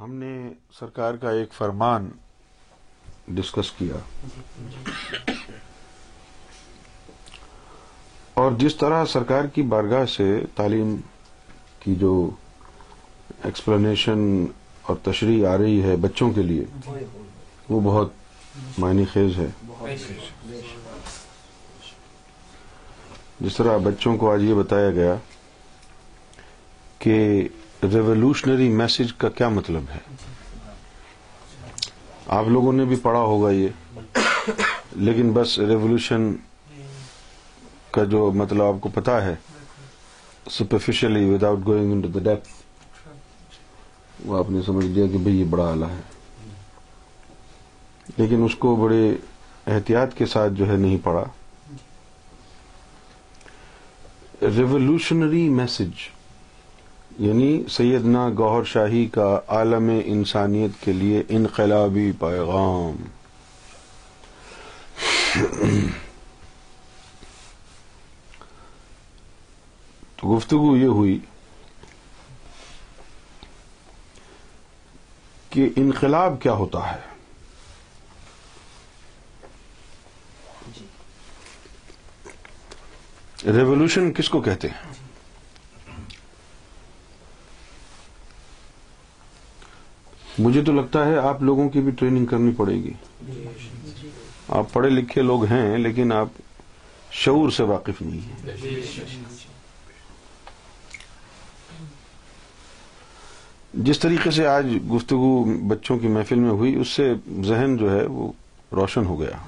ہم 0.00 0.14
نے 0.14 0.48
سرکار 0.78 1.14
کا 1.14 1.30
ایک 1.30 1.52
فرمان 1.52 2.10
ڈسکس 3.28 3.70
کیا۔ 3.70 3.96
اور 8.34 8.52
جس 8.58 8.76
طرح 8.76 9.04
سرکار 9.04 9.44
کی 9.44 9.62
بارگاہ 9.62 10.04
سے 10.06 10.40
تعلیم 10.56 10.96
کی 11.80 11.94
جو 11.94 12.30
ایکسپلینیشن 13.44 14.46
اور 14.82 14.96
تشریح 15.02 15.46
آ 15.46 15.58
رہی 15.58 15.82
ہے 15.82 15.96
بچوں 15.96 16.30
کے 16.30 16.42
لیے، 16.42 16.64
وہ 17.68 17.80
بہت 17.80 18.12
معنی 18.78 19.04
خیز 19.04 19.38
ہے۔ 19.38 19.46
جس 23.40 23.56
طرح 23.56 23.76
بچوں 23.76 24.16
کو 24.16 24.32
آج 24.32 24.42
یہ 24.42 24.54
بتایا 24.54 24.90
گیا 24.90 25.14
کہ 26.98 27.48
ریولیوشنری 27.92 28.68
میسج 28.68 29.12
کا 29.12 29.28
کیا 29.28 29.48
مطلب 29.48 29.82
ہے؟ 29.94 29.98
آپ 32.26 32.44
لوگوں 32.48 32.72
نے 32.72 32.84
بھی 32.84 32.96
پڑھا 32.96 33.20
ہوگا 33.20 33.50
یہ، 33.50 33.68
لیکن 34.92 35.32
بس 35.32 35.58
ریولیوشن 35.58 36.32
کا 37.90 38.04
جو 38.04 38.32
مطلب 38.32 38.62
آپ 38.62 38.74
کو 38.80 38.88
پتا 38.88 39.24
ہے 39.24 39.34
superficially 40.50 41.34
without 41.34 41.66
going 41.66 41.92
into 42.00 42.08
the 42.08 42.18
depth 42.18 42.48
وہ 44.24 44.38
آپ 44.38 44.50
نے 44.50 44.62
سمجھ 44.66 44.86
لیا 44.86 45.06
کہ 45.06 45.18
بھئی 45.18 45.40
یہ 45.40 45.44
بڑا 45.44 45.70
آلہ 45.70 45.84
ہے۔ 45.84 46.00
لیکن 48.16 48.44
اس 48.44 48.54
کو 48.54 48.76
بڑے 48.76 49.14
احتیاط 49.66 50.14
کے 50.14 50.26
ساتھ 50.26 50.52
جو 50.52 50.68
ہے 50.68 50.76
نہیں 50.76 50.98
پڑھا۔ 51.02 51.24
ریولیوشنری 54.42 55.48
میسج 55.48 56.08
یعنی 57.18 57.62
سیدنا 57.70 58.28
گوہر 58.38 58.64
شاہی 58.64 59.06
کا 59.06 59.40
عالم 59.48 60.00
انسانیت 60.04 60.84
کے 60.84 60.92
لیے 60.92 61.22
انقلابی 61.28 62.12
پیغام۔ 62.12 63.04
تو 70.16 70.36
گفتگو 70.36 70.76
یہ 70.76 70.86
ہوئی 70.86 71.18
کہ 75.50 75.68
انقلاب 75.76 76.42
کیا 76.42 76.52
ہوتا 76.52 76.94
ہے۔ 76.94 77.14
ریولیوشن 83.44 84.12
کس 84.12 84.28
کو 84.28 84.40
کہتے 84.40 84.68
ہیں؟ 84.68 84.93
مجھے 90.38 90.62
تو 90.64 90.72
لگتا 90.72 91.04
ہے 91.06 91.16
آپ 91.18 91.42
لوگوں 91.42 91.68
کی 91.68 91.80
بھی 91.80 91.90
ٹریننگ 91.90 92.26
کرنی 92.26 92.52
پڑے 92.56 92.74
گی۔ 92.74 92.92
آپ 94.48 94.72
پڑھے 94.72 94.88
لکھے 94.90 95.22
لوگ 95.22 95.44
ہیں، 95.44 95.76
لیکن 95.78 96.12
آپ 96.12 96.28
شعور 97.10 97.50
سے 97.50 97.62
واقف 97.62 98.02
نہیں 98.02 98.20
ہیں۔ 98.20 98.56
جس 103.86 103.98
طریقے 103.98 104.30
سے 104.30 104.46
آج 104.46 104.66
گفتگو 104.92 105.44
بچوں 105.68 105.98
کی 105.98 106.08
محفل 106.08 106.38
میں 106.38 106.50
ہوئی، 106.50 106.74
اس 106.74 106.88
سے 106.88 107.12
ذہن 107.44 107.76
جو 107.76 107.90
ہے 107.90 108.04
وہ 108.06 108.30
روشن 108.72 109.06
ہو 109.06 109.20
گیا۔ 109.20 109.38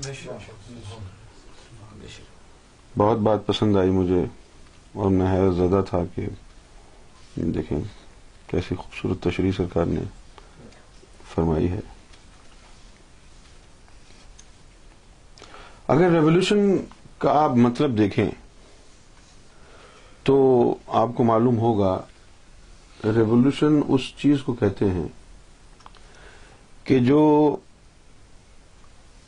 بہت 2.98 3.18
بات 3.18 3.46
پسند 3.46 3.76
آئی 3.76 3.90
مجھے، 3.90 4.24
اور 4.92 5.10
میں 5.10 5.32
حیرت 5.32 5.54
زدہ 5.54 5.82
تھا 5.90 6.02
کہ 6.14 6.26
دیکھیں 7.36 7.78
کیسی 8.46 8.74
خوبصورت 8.74 9.22
تشریح 9.22 9.52
سرکار 9.56 9.86
نے 9.86 10.00
فرمائی 11.34 11.70
ہے۔ 11.70 11.80
اگر 15.88 16.10
ریولیوشن 16.10 16.76
کا 17.18 17.32
آپ 17.42 17.50
مطلب 17.56 17.98
دیکھیں، 17.98 18.30
تو 20.22 20.36
آپ 20.88 21.08
کو 21.14 21.24
معلوم 21.24 21.58
ہوگا 21.58 21.98
ریولیوشن 23.04 23.80
اس 23.88 24.00
چیز 24.18 24.42
کو 24.42 24.52
کہتے 24.52 24.90
ہیں 24.90 25.06
کہ 26.84 26.98
جو 26.98 27.56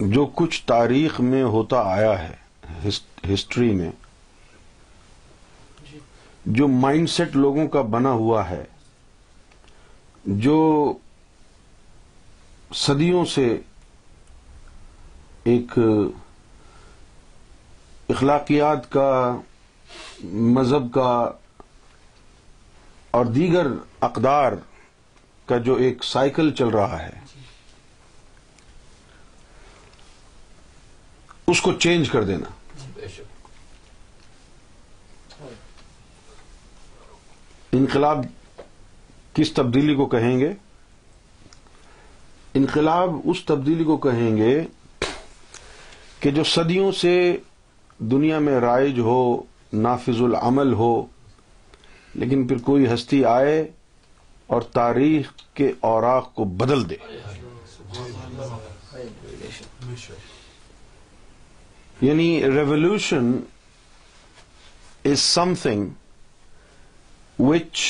جو 0.01 0.25
کچھ 0.35 0.63
تاریخ 0.67 1.21
میں 1.21 1.43
ہوتا 1.43 1.81
آیا 1.85 2.19
ہے 2.23 2.35
ہسٹری 3.35 3.71
میں، 3.75 3.91
جو 6.47 6.69
مائنڈ 6.69 7.09
سیٹ 7.11 7.37
لوگوں 7.37 7.67
کا 7.69 7.83
بنا 7.83 8.11
ہوا 8.13 8.49
ہے، 8.51 8.65
جو 10.25 10.59
صدیوں 12.75 13.25
سے 13.25 13.59
ایک 15.45 15.79
اخلاقیات 18.09 18.93
کا 18.93 19.37
مذہب 20.25 20.93
کا 20.93 21.31
اور 23.11 23.25
دیگر 23.25 23.67
اقدار 24.01 24.53
کا 25.47 25.59
جو 25.59 25.75
ایک 25.75 26.05
سائیکل 26.05 26.55
چل 26.55 26.69
رہا 26.69 27.03
ہے 27.03 27.21
اس 31.47 31.61
کو 31.61 31.73
چینج 31.73 32.11
کر 32.11 32.25
دینا۔ 32.25 32.49
انقلاب 37.73 38.19
کس 39.35 39.53
تبدیلی 39.53 39.95
کو 39.95 40.07
کہیں 40.07 40.39
گے؟ 40.39 40.53
انقلاب 42.59 43.11
اس 43.25 43.45
تبدیلی 43.45 43.85
کو 43.85 43.97
کہیں 43.97 44.37
گے 44.37 44.65
کہ 46.21 46.31
جو 46.31 46.45
صدیوں 46.45 46.93
سے 46.93 47.37
دنیا 47.99 48.39
میں 48.39 48.61
رائج 48.61 48.99
ہو، 48.99 49.43
نافذ 49.73 50.23
العمل 50.23 50.73
ہو، 50.73 51.07
لیکن 52.15 52.47
پھر 52.47 52.59
کوئی 52.59 52.95
ہستی 52.95 53.25
آئے 53.25 53.69
اور 54.47 54.63
تاریخ 54.63 55.33
کے 55.55 55.73
اوراق 55.81 56.35
کو 56.35 56.45
بدل 56.45 56.89
دے۔ 56.91 56.97
یعنی 62.01 62.43
revolution 62.43 63.31
is 65.05 65.21
something 65.63 65.89
which 67.39 67.81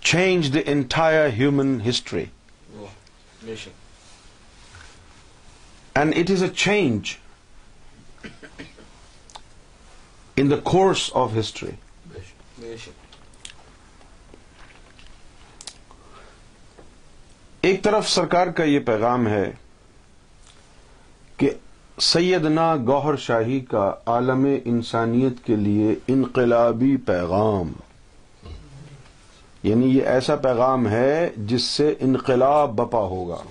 change 0.00 0.54
the 0.54 0.60
entire 0.66 1.28
human 1.28 1.78
history 1.88 2.24
and 5.94 6.14
it 6.16 6.30
is 6.30 6.42
a 6.42 6.48
change 6.56 7.14
in 10.36 10.50
the 10.50 10.56
course 10.62 11.10
of 11.14 11.36
history 11.38 11.70
ایک 17.62 17.82
طرف 17.84 18.08
سرکار 18.08 18.46
کا 18.46 18.64
یہ 18.64 18.80
پیغام 18.80 19.26
ہے 19.28 19.50
کہ 21.36 21.50
سیدنا 21.98 22.74
گوہر 22.86 23.16
شاہی 23.16 23.60
کا 23.60 23.92
عالم 24.06 24.46
انسانیت 24.64 25.44
کے 25.44 25.56
لیے 25.56 25.94
انقلابی 26.08 26.96
پیغام 26.96 27.72
یعنی 29.62 29.86
یہ 29.86 30.02
ایسا 30.02 30.36
پیغام 30.36 30.88
ہے 30.88 31.30
جس 31.36 31.62
سے 31.62 31.94
انقلاب 32.00 32.70
بپا 32.76 32.98
ہوگا۔ 32.98 33.42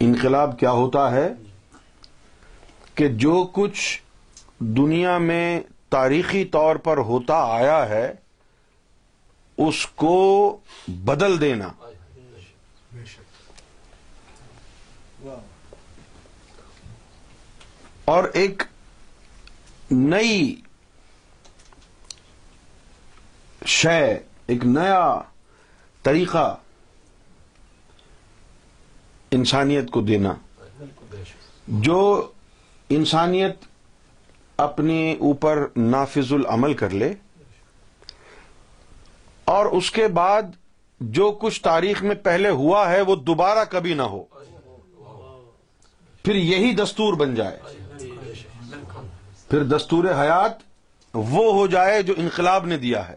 انقلاب 0.00 0.58
کیا 0.58 0.70
ہوتا 0.70 1.10
ہے؟ 1.10 1.28
کہ 2.94 3.08
جو 3.08 3.48
کچھ 3.52 4.02
دنیا 4.58 5.18
میں 5.18 5.60
تاریخی 5.88 6.44
طور 6.44 6.76
پر 6.76 6.96
ہوتا 6.96 7.34
آیا 7.34 7.88
ہے، 7.88 8.12
اس 9.56 9.86
کو 9.86 10.56
بدل 10.88 11.40
دینا۔ 11.40 11.68
اور 18.04 18.24
ایک 18.32 18.62
نئی 19.90 20.60
شے، 23.66 24.18
ایک 24.46 24.64
نیا 24.64 25.20
طریقہ 26.02 26.56
انسانیت 29.30 29.90
کو 29.90 30.00
دینا۔ 30.00 30.34
جو 31.68 32.30
انسانیت 32.88 33.56
اپنے 34.56 35.16
اوپر 35.20 35.66
نافذ 35.76 36.32
العمل 36.32 36.74
کر 36.74 36.90
لے، 36.90 37.12
اور 39.44 39.66
اس 39.66 39.90
کے 39.90 40.08
بعد 40.08 40.42
جو 41.00 41.30
کچھ 41.40 41.62
تاریخ 41.62 42.02
میں 42.02 42.14
پہلے 42.14 42.48
ہوا 42.48 42.90
ہے، 42.90 43.00
وہ 43.00 43.16
دوبارہ 43.16 43.64
کبھی 43.70 43.94
نہ 43.94 44.02
ہو۔ 44.02 44.24
پھر 46.24 46.34
یہی 46.34 46.74
دستور 46.74 47.14
بن 47.14 47.34
جائے۔ 47.34 47.58
پھر 49.50 49.64
دستور 49.64 50.04
حیات 50.04 50.52
وہ 51.14 51.52
ہو 51.52 51.66
جائے 51.66 52.02
جو 52.02 52.14
انقلاب 52.16 52.66
نے 52.66 52.78
دیا 52.78 53.08
ہے۔ 53.08 53.16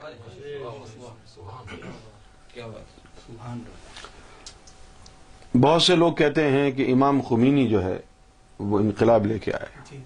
بہت 5.60 5.82
سے 5.82 5.96
لوگ 5.96 6.14
کہتے 6.14 6.48
ہیں 6.48 6.72
کہ 6.72 6.94
امام 6.94 7.22
خمینی 7.22 7.68
جو 7.68 7.84
ہے 7.84 8.00
وہ 8.60 8.80
انقلاب 8.80 9.26
لے 9.26 9.40
کے 9.40 9.54
آئے۔ 9.54 9.82
جی۔ 9.92 9.98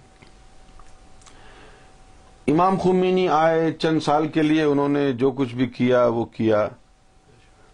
امام 2.51 2.79
خمینی 2.79 3.29
آئے 3.29 3.73
چند 3.73 3.99
سال 3.99 4.27
کے 4.27 4.41
لیے 4.41 4.63
انہوں 4.63 4.89
نے 4.89 5.11
جو 5.11 5.31
کچھ 5.31 5.55
بھی 5.55 5.67
کیا 5.67 6.05
وہ 6.05 6.25
کیا۔ 6.25 6.67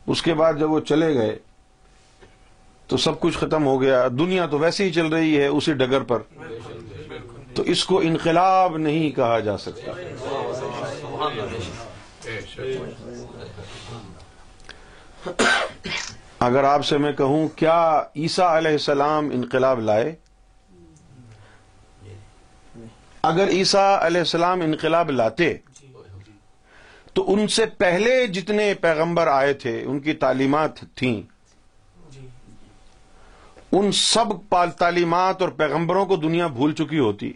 اس 0.07 0.21
کے 0.21 0.33
بعد 0.33 0.53
جب 0.59 0.71
وہ 0.71 0.79
چلے 0.79 1.13
گئے 1.13 1.39
تو 2.87 2.97
سب 2.97 3.19
کچھ 3.19 3.37
ختم 3.37 3.65
ہو 3.65 3.81
گیا۔ 3.81 4.07
دنیا 4.07 4.45
تو 4.45 4.59
ویسے 4.59 4.83
ہی 4.83 4.91
چل 4.91 5.05
رہی 5.05 5.37
ہے 5.37 5.47
اسی 5.47 5.73
ڈگر 5.73 6.01
پر۔ 6.01 6.19
تو 7.55 7.63
اس 7.63 7.85
کو 7.85 7.99
انقلاب 7.99 8.77
نہیں 8.77 9.11
کہا 9.11 9.39
جا 9.39 9.57
سکتا۔ 9.57 9.91
اگر 16.41 16.63
آپ 16.63 16.85
سے 16.85 16.97
میں 16.97 17.13
کہوں 17.13 17.47
کیا 17.47 18.03
عیسیٰ 18.15 18.57
علیہ 18.57 18.71
السلام 18.71 19.29
انقلاب 19.33 19.79
لائے؟ 19.79 20.15
اگر 23.23 23.47
عیسیٰ 23.47 23.97
علیہ 24.01 24.21
السلام 24.21 24.61
انقلاب 24.61 25.11
لاتے، 25.11 25.53
تو 27.13 27.33
ان 27.33 27.47
سے 27.47 27.65
پہلے 27.65 28.27
جتنے 28.27 28.73
پیغمبر 28.73 29.27
آئے 29.27 29.53
تھے، 29.53 29.83
ان 29.85 29.99
کی 29.99 30.13
تعلیمات 30.13 30.79
تھیں۔ 30.95 31.21
ان 33.71 33.91
سب 33.91 34.55
تعلیمات 34.77 35.41
اور 35.41 35.49
پیغمبروں 35.49 36.05
کو 36.05 36.15
دنیا 36.15 36.47
بھول 36.47 36.73
چکی 36.73 36.99
ہوتی۔ 36.99 37.33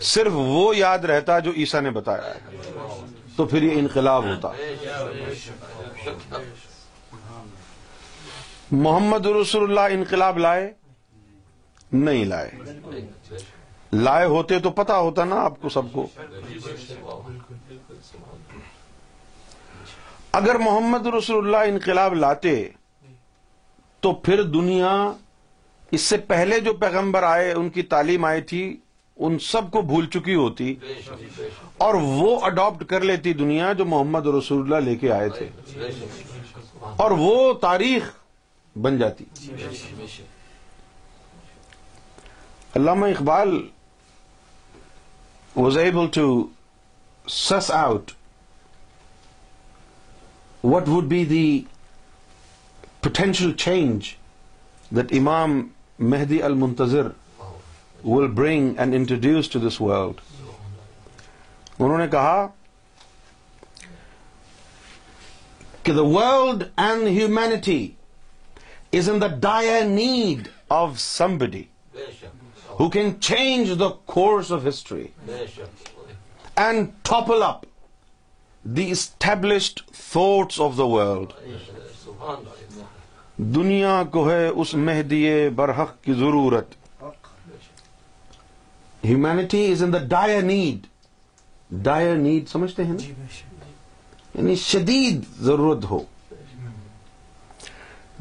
صرف 0.00 0.32
وہ 0.34 0.76
یاد 0.76 0.98
رہتا 0.98 1.38
جو 1.38 1.50
عیسیٰ 1.56 1.80
نے 1.80 1.90
بتایا۔ 1.90 2.34
ہے 2.34 2.56
تو 3.36 3.44
پھر 3.44 3.62
یہ 3.62 3.72
انقلاب 3.72 4.24
ہوتا۔ 4.24 4.48
محمد 8.72 9.26
رسول 9.26 9.62
اللہ 9.64 9.94
انقلاب 9.94 10.38
لائے؟ 10.38 10.72
نہیں 11.92 12.24
لائے۔ 12.24 12.50
لائے 13.92 14.26
ہوتے 14.26 14.58
تو 14.58 14.70
پتا 14.70 14.98
ہوتا 14.98 15.24
نا 15.24 15.36
آپ 15.36 15.62
کو 15.62 15.68
سب 15.68 15.82
کو۔ 15.92 16.06
اگر 20.32 20.54
محمد 20.54 21.06
رسول 21.06 21.46
اللہ 21.46 21.72
انقلاب 21.72 22.14
لاتے 22.14 22.68
تو 24.00 24.12
پھر 24.12 24.42
دنیا 24.42 25.12
اس 25.90 26.00
سے 26.00 26.16
پہلے 26.16 26.60
جو 26.60 26.72
پیغمبر 26.72 27.22
آئے، 27.22 27.52
ان 27.52 27.70
کی 27.70 27.82
تعلیم 27.82 28.24
آئی 28.24 28.42
تھی، 28.42 28.76
ان 29.16 29.38
سب 29.38 29.70
کو 29.70 29.82
بھول 29.82 30.06
چکی 30.06 30.34
ہوتی 30.34 30.74
اور 31.78 31.94
وہ 31.94 32.40
اڈاپٹ 32.42 32.84
کر 32.84 33.00
لیتی 33.00 33.32
دنیا 33.32 33.72
جو 33.72 33.84
محمد 33.84 34.26
رسول 34.26 34.62
اللہ 34.62 34.90
لے 34.90 34.96
کے 34.96 35.12
آئے 35.12 35.28
تھے۔ 35.28 35.48
اور 36.96 37.10
وہ 37.10 37.52
تاریخ 37.52 38.19
بن 38.76 38.98
جاتی۔ 38.98 39.24
Allama 42.76 43.06
Iqbal 43.06 43.50
was 45.56 45.78
able 45.78 46.06
to 46.12 46.26
sus 47.24 47.70
out 47.70 48.10
what 50.64 50.88
would 50.88 51.04
be 51.04 51.24
the 51.24 51.62
potential 53.00 53.52
change 53.56 54.14
that 54.90 55.12
امام 55.18 55.60
مہدی 55.98 56.42
المنتظر 56.42 57.08
will 58.04 58.26
bring 58.32 58.78
and 58.78 58.94
introduce 58.94 59.48
to 59.48 59.58
this 59.58 59.80
world 59.80 60.20
انہوں 61.78 61.98
نے 61.98 62.06
کہا 62.08 62.46
کہ 65.82 65.92
the 65.92 66.02
world 66.02 66.62
and 66.76 67.08
humanity 67.08 67.80
humanity 68.92 68.98
is 68.98 69.08
in 69.08 69.18
the 69.18 69.28
dire 69.28 69.88
need 69.88 70.50
of 70.70 70.98
somebody 70.98 71.68
who 72.66 72.88
can 72.88 73.18
change 73.20 73.78
the 73.78 73.90
course 73.90 74.50
of 74.50 74.64
history 74.64 75.12
and 76.56 76.92
topple 77.04 77.42
up 77.42 77.66
the 78.64 78.90
established 78.90 79.82
thoughts 79.92 80.58
of 80.58 80.76
the 80.76 80.86
world. 80.86 81.34
دنیا 83.38 84.02
کو 84.12 84.30
ہے 84.30 84.48
اس 84.48 84.74
مہدی 84.74 85.48
برحق 85.48 86.04
کی 86.04 86.12
ضرورت 86.12 86.74
humanity 89.04 89.72
is 89.72 89.82
in 89.82 89.92
the 89.92 89.98
dire 89.98 90.42
need 90.42 90.86
dire 91.82 92.16
need 92.16 92.48
سمجھتے 92.48 92.84
ہیں 92.84 92.92
نا 92.92 92.96
جی 92.96 93.12
یعنی 94.34 94.56
شدید 94.56 95.24
ضرورت 95.40 95.84
ہو 95.90 96.02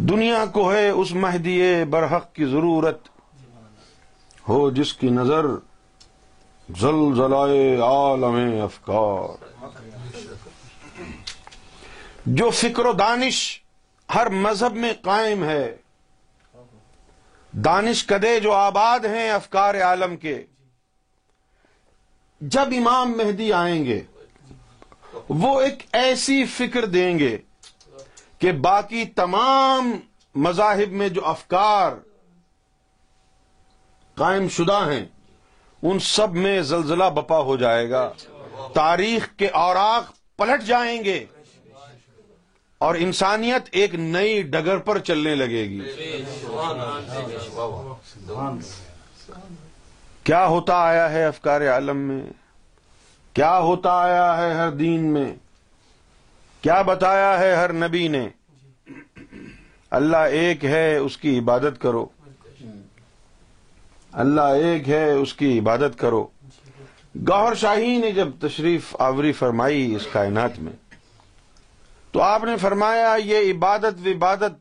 دنیا 0.01 0.45
کو 0.45 0.73
ہے 0.73 0.89
اس 0.89 1.11
مہدی 1.11 1.83
برحق 1.83 2.33
کی 2.33 2.45
ضرورت۔ 2.45 3.07
ہو 4.49 4.71
جس 4.71 4.93
کی 4.93 5.09
نظر 5.09 5.45
زلزلائے 6.69 7.77
عالم 7.77 8.61
افکار۔ 8.63 9.43
جو 12.25 12.49
فکر 12.49 12.85
و 12.85 12.93
دانش 12.93 13.61
ہر 14.15 14.29
مذہب 14.29 14.75
میں 14.75 14.93
قائم 15.01 15.43
ہے۔ 15.43 15.77
دانش 17.51 18.05
کدے 18.05 18.39
جو 18.39 18.53
آباد 18.53 18.99
ہیں 18.99 19.29
افکار 19.29 19.75
عالم 19.75 20.17
کے۔ 20.17 20.43
جب 22.41 22.65
امام 22.77 23.11
مہدی 23.11 23.53
آئیں 23.53 23.85
گے، 23.85 24.01
وہ 25.29 25.61
ایک 25.61 25.83
ایسی 25.91 26.45
فکر 26.45 26.85
دیں 26.85 27.19
گے۔ 27.19 27.37
کہ 28.39 28.51
باقی 28.51 29.05
تمام 29.05 29.99
مذاہب 30.35 30.91
میں 30.91 31.09
جو 31.09 31.25
افکار 31.25 31.91
قائم 34.15 34.47
شدہ 34.49 34.89
ہیں، 34.91 35.05
ان 35.81 35.99
سب 35.99 36.33
میں 36.33 36.61
زلزلہ 36.61 37.03
بپا 37.03 37.39
ہو 37.39 37.57
جائے 37.57 37.89
گا۔ 37.89 38.11
تاریخ 38.73 39.27
کے 39.37 39.47
اوراق 39.47 40.11
پلٹ 40.37 40.63
جائیں 40.63 41.03
گے 41.03 41.25
اور 42.77 42.95
انسانیت 42.95 43.61
ایک 43.71 43.95
نئی 43.95 44.41
ڈگر 44.41 44.77
پر 44.77 44.99
چلنے 44.99 45.35
لگے 45.35 45.63
گی۔ 45.63 45.81
کیا 50.23 50.47
ہوتا 50.47 50.75
آیا 50.75 51.11
ہے 51.11 51.25
افکار 51.25 51.61
عالم 51.61 51.97
میں؟ 51.97 52.21
کیا 53.33 53.59
ہوتا 53.59 53.93
آیا 53.93 54.37
ہے 54.37 54.53
ہر 54.53 54.71
دین 54.71 55.13
میں؟ 55.13 55.35
کیا 56.61 56.81
بتایا 56.81 57.39
ہے 57.39 57.55
ہر 57.55 57.73
نبی 57.73 58.07
نے؟ 58.07 58.29
اللہ 59.89 60.17
ایک 60.17 60.65
ہے، 60.65 60.97
اس 60.97 61.17
کی 61.17 61.39
عبادت 61.39 61.81
کرو۔ 61.81 62.05
اللہ 64.11 64.41
ایک 64.41 64.89
ہے، 64.89 65.11
اس 65.11 65.33
کی 65.33 65.59
عبادت 65.59 65.99
کرو۔ 65.99 66.27
گوہر 67.15 67.55
شاہی 67.55 67.97
نے 67.97 68.11
جب 68.11 68.27
تشریف 68.39 68.95
آوری 68.99 69.31
فرمائی 69.31 69.95
اس 69.95 70.07
کائنات 70.11 70.59
میں، 70.59 70.73
تو 72.11 72.21
آپ 72.21 72.43
نے 72.43 72.57
فرمایا 72.57 73.15
یہ 73.25 73.53
عبادت 73.53 74.07
و 74.07 74.11
عبادت 74.11 74.51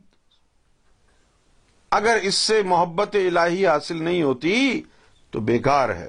اگر 1.90 2.18
اس 2.22 2.34
سے 2.34 2.62
محبت 2.62 3.16
الہی 3.16 3.66
حاصل 3.66 4.02
نہیں 4.02 4.22
ہوتی 4.22 4.82
تو 5.30 5.40
بیکار 5.40 5.88
ہے۔ 5.88 6.08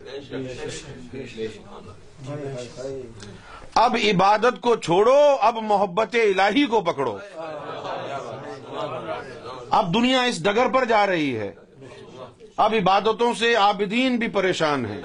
اب 3.80 3.96
عبادت 4.04 4.62
کو 4.62 4.76
چھوڑو، 4.76 5.36
اب 5.40 5.58
محبت 5.62 6.16
الہی 6.16 6.66
کو 6.66 6.82
پکڑو۔ 6.82 7.18
اب 9.70 9.94
دنیا 9.94 10.22
اس 10.22 10.44
ڈگر 10.44 10.68
پر 10.68 10.86
جا 10.86 11.08
رہی 11.08 11.38
ہے۔ 11.38 11.52
اب 12.58 12.74
عبادتوں 12.74 13.34
سے 13.34 13.56
عابدین 13.56 14.18
بھی 14.18 14.28
پریشان 14.28 14.86
ہیں۔ 14.86 15.02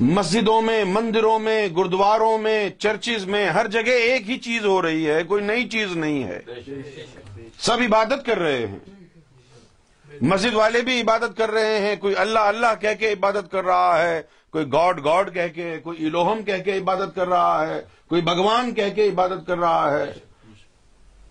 مسجدوں 0.00 0.62
میں، 0.62 0.84
مندروں 0.84 1.38
میں، 1.38 1.68
گردواروں 1.76 2.38
میں، 2.38 2.70
چرچز 2.78 3.24
میں، 3.24 3.48
ہر 3.48 3.68
جگہ 3.68 3.90
ایک 3.90 4.30
ہی 4.30 4.38
چیز 4.38 4.64
ہو 4.64 4.82
رہی 4.82 5.10
ہے، 5.10 5.22
کوئی 5.22 5.44
نئی 5.44 5.68
چیز 5.68 5.96
نہیں 5.96 6.24
ہے۔ 6.24 6.40
سب 7.58 7.76
عبادت 7.80 8.26
کر 8.26 8.38
رہے 8.38 8.66
ہیں۔ 8.66 8.78
مسجد 10.20 10.54
والے 10.54 10.80
بھی 10.80 11.00
عبادت 11.00 11.36
کر 11.36 11.50
رہے 11.50 11.80
ہیں، 11.80 11.96
کوئی 11.96 12.14
اللہ 12.16 12.38
اللہ 12.38 12.74
کہہ 12.80 12.94
کے 12.98 13.12
عبادت 13.12 13.50
کر 13.50 13.64
رہا 13.64 14.08
ہے۔ 14.08 14.22
کوئی 14.50 14.72
گاڈ 14.72 15.04
گاڈ 15.04 15.34
کہہ 15.34 15.48
کے 15.54 15.80
کوئی 15.80 16.06
الوہم 16.06 16.42
کہہ 16.42 16.62
کے 16.64 16.78
عبادت 16.78 17.14
کر 17.14 17.28
رہا 17.28 17.66
ہے 17.66 17.82
کوئی 18.08 18.22
بھگوان 18.22 18.74
کہہ 18.74 18.94
کے 18.94 19.08
عبادت 19.08 19.46
کر 19.46 19.58
رہا 19.58 19.98
ہے۔ 19.98 20.12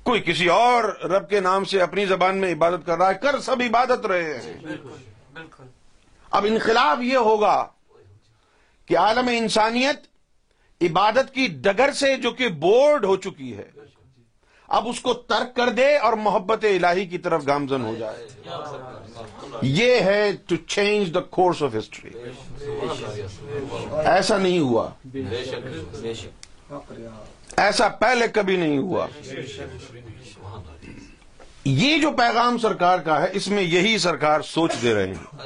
کوئی 0.03 0.21
کسی 0.21 0.47
اور 0.47 0.83
رب 0.83 1.29
کے 1.29 1.39
نام 1.39 1.63
سے 1.63 1.81
اپنی 1.81 2.05
زبان 2.05 2.37
میں 2.37 2.53
عبادت 2.53 2.85
کر 2.85 2.97
رہا 2.97 3.09
ہے 3.09 3.13
کر 3.13 3.39
سب 3.39 3.55
عبادت 3.59 4.05
رہے 4.05 4.37
ہیں۔ 4.37 4.53
بالکل 4.61 4.89
بالکل۔ 5.33 5.63
اب 6.31 6.45
انقلاب 6.49 7.01
یہ 7.01 7.17
ہوگا 7.17 7.67
کہ 8.85 8.97
عالم 8.97 9.27
انسانیت 9.27 9.99
عبادت 10.81 11.33
کی 11.33 11.47
ڈگر 11.47 11.91
سے 11.91 12.15
جو 12.15 12.31
کہ 12.31 12.47
بورڈ 12.47 13.05
ہو 13.05 13.17
چکی 13.17 13.57
ہے۔ 13.57 13.69
اب 14.67 14.87
اس 14.87 14.99
کو 14.99 15.13
ترک 15.13 15.55
کر 15.55 15.69
دے 15.69 15.97
اور 15.97 16.13
محبت 16.13 16.65
الہی 16.65 17.05
کی 17.05 17.17
طرف 17.17 17.47
گامزن 17.47 17.81
ہو 17.81 17.95
جائے۔ 17.99 18.27
یہ 19.61 19.99
ہے 19.99 20.31
to 20.47 20.55
change 20.55 21.13
the 21.13 21.19
course 21.19 21.63
of 21.63 21.75
history 21.77 22.09
ایسا 24.05 24.37
نہیں 24.37 24.59
ہوا۔ 24.59 24.89
ایسا 27.57 27.87
پہلے 27.87 28.27
کبھی 28.27 28.55
نہیں 28.57 28.77
ہوا۔ 28.77 29.07
یہ 31.65 31.97
جو 31.97 32.11
پیغام 32.11 32.57
سرکار 32.57 32.99
کا 32.99 33.21
ہے، 33.21 33.27
اس 33.31 33.47
میں 33.47 33.63
یہی 33.63 33.97
سرکار 33.97 34.41
سوچ 34.41 34.71
دے 34.81 34.93
رہے 34.93 35.07
ہیں 35.07 35.37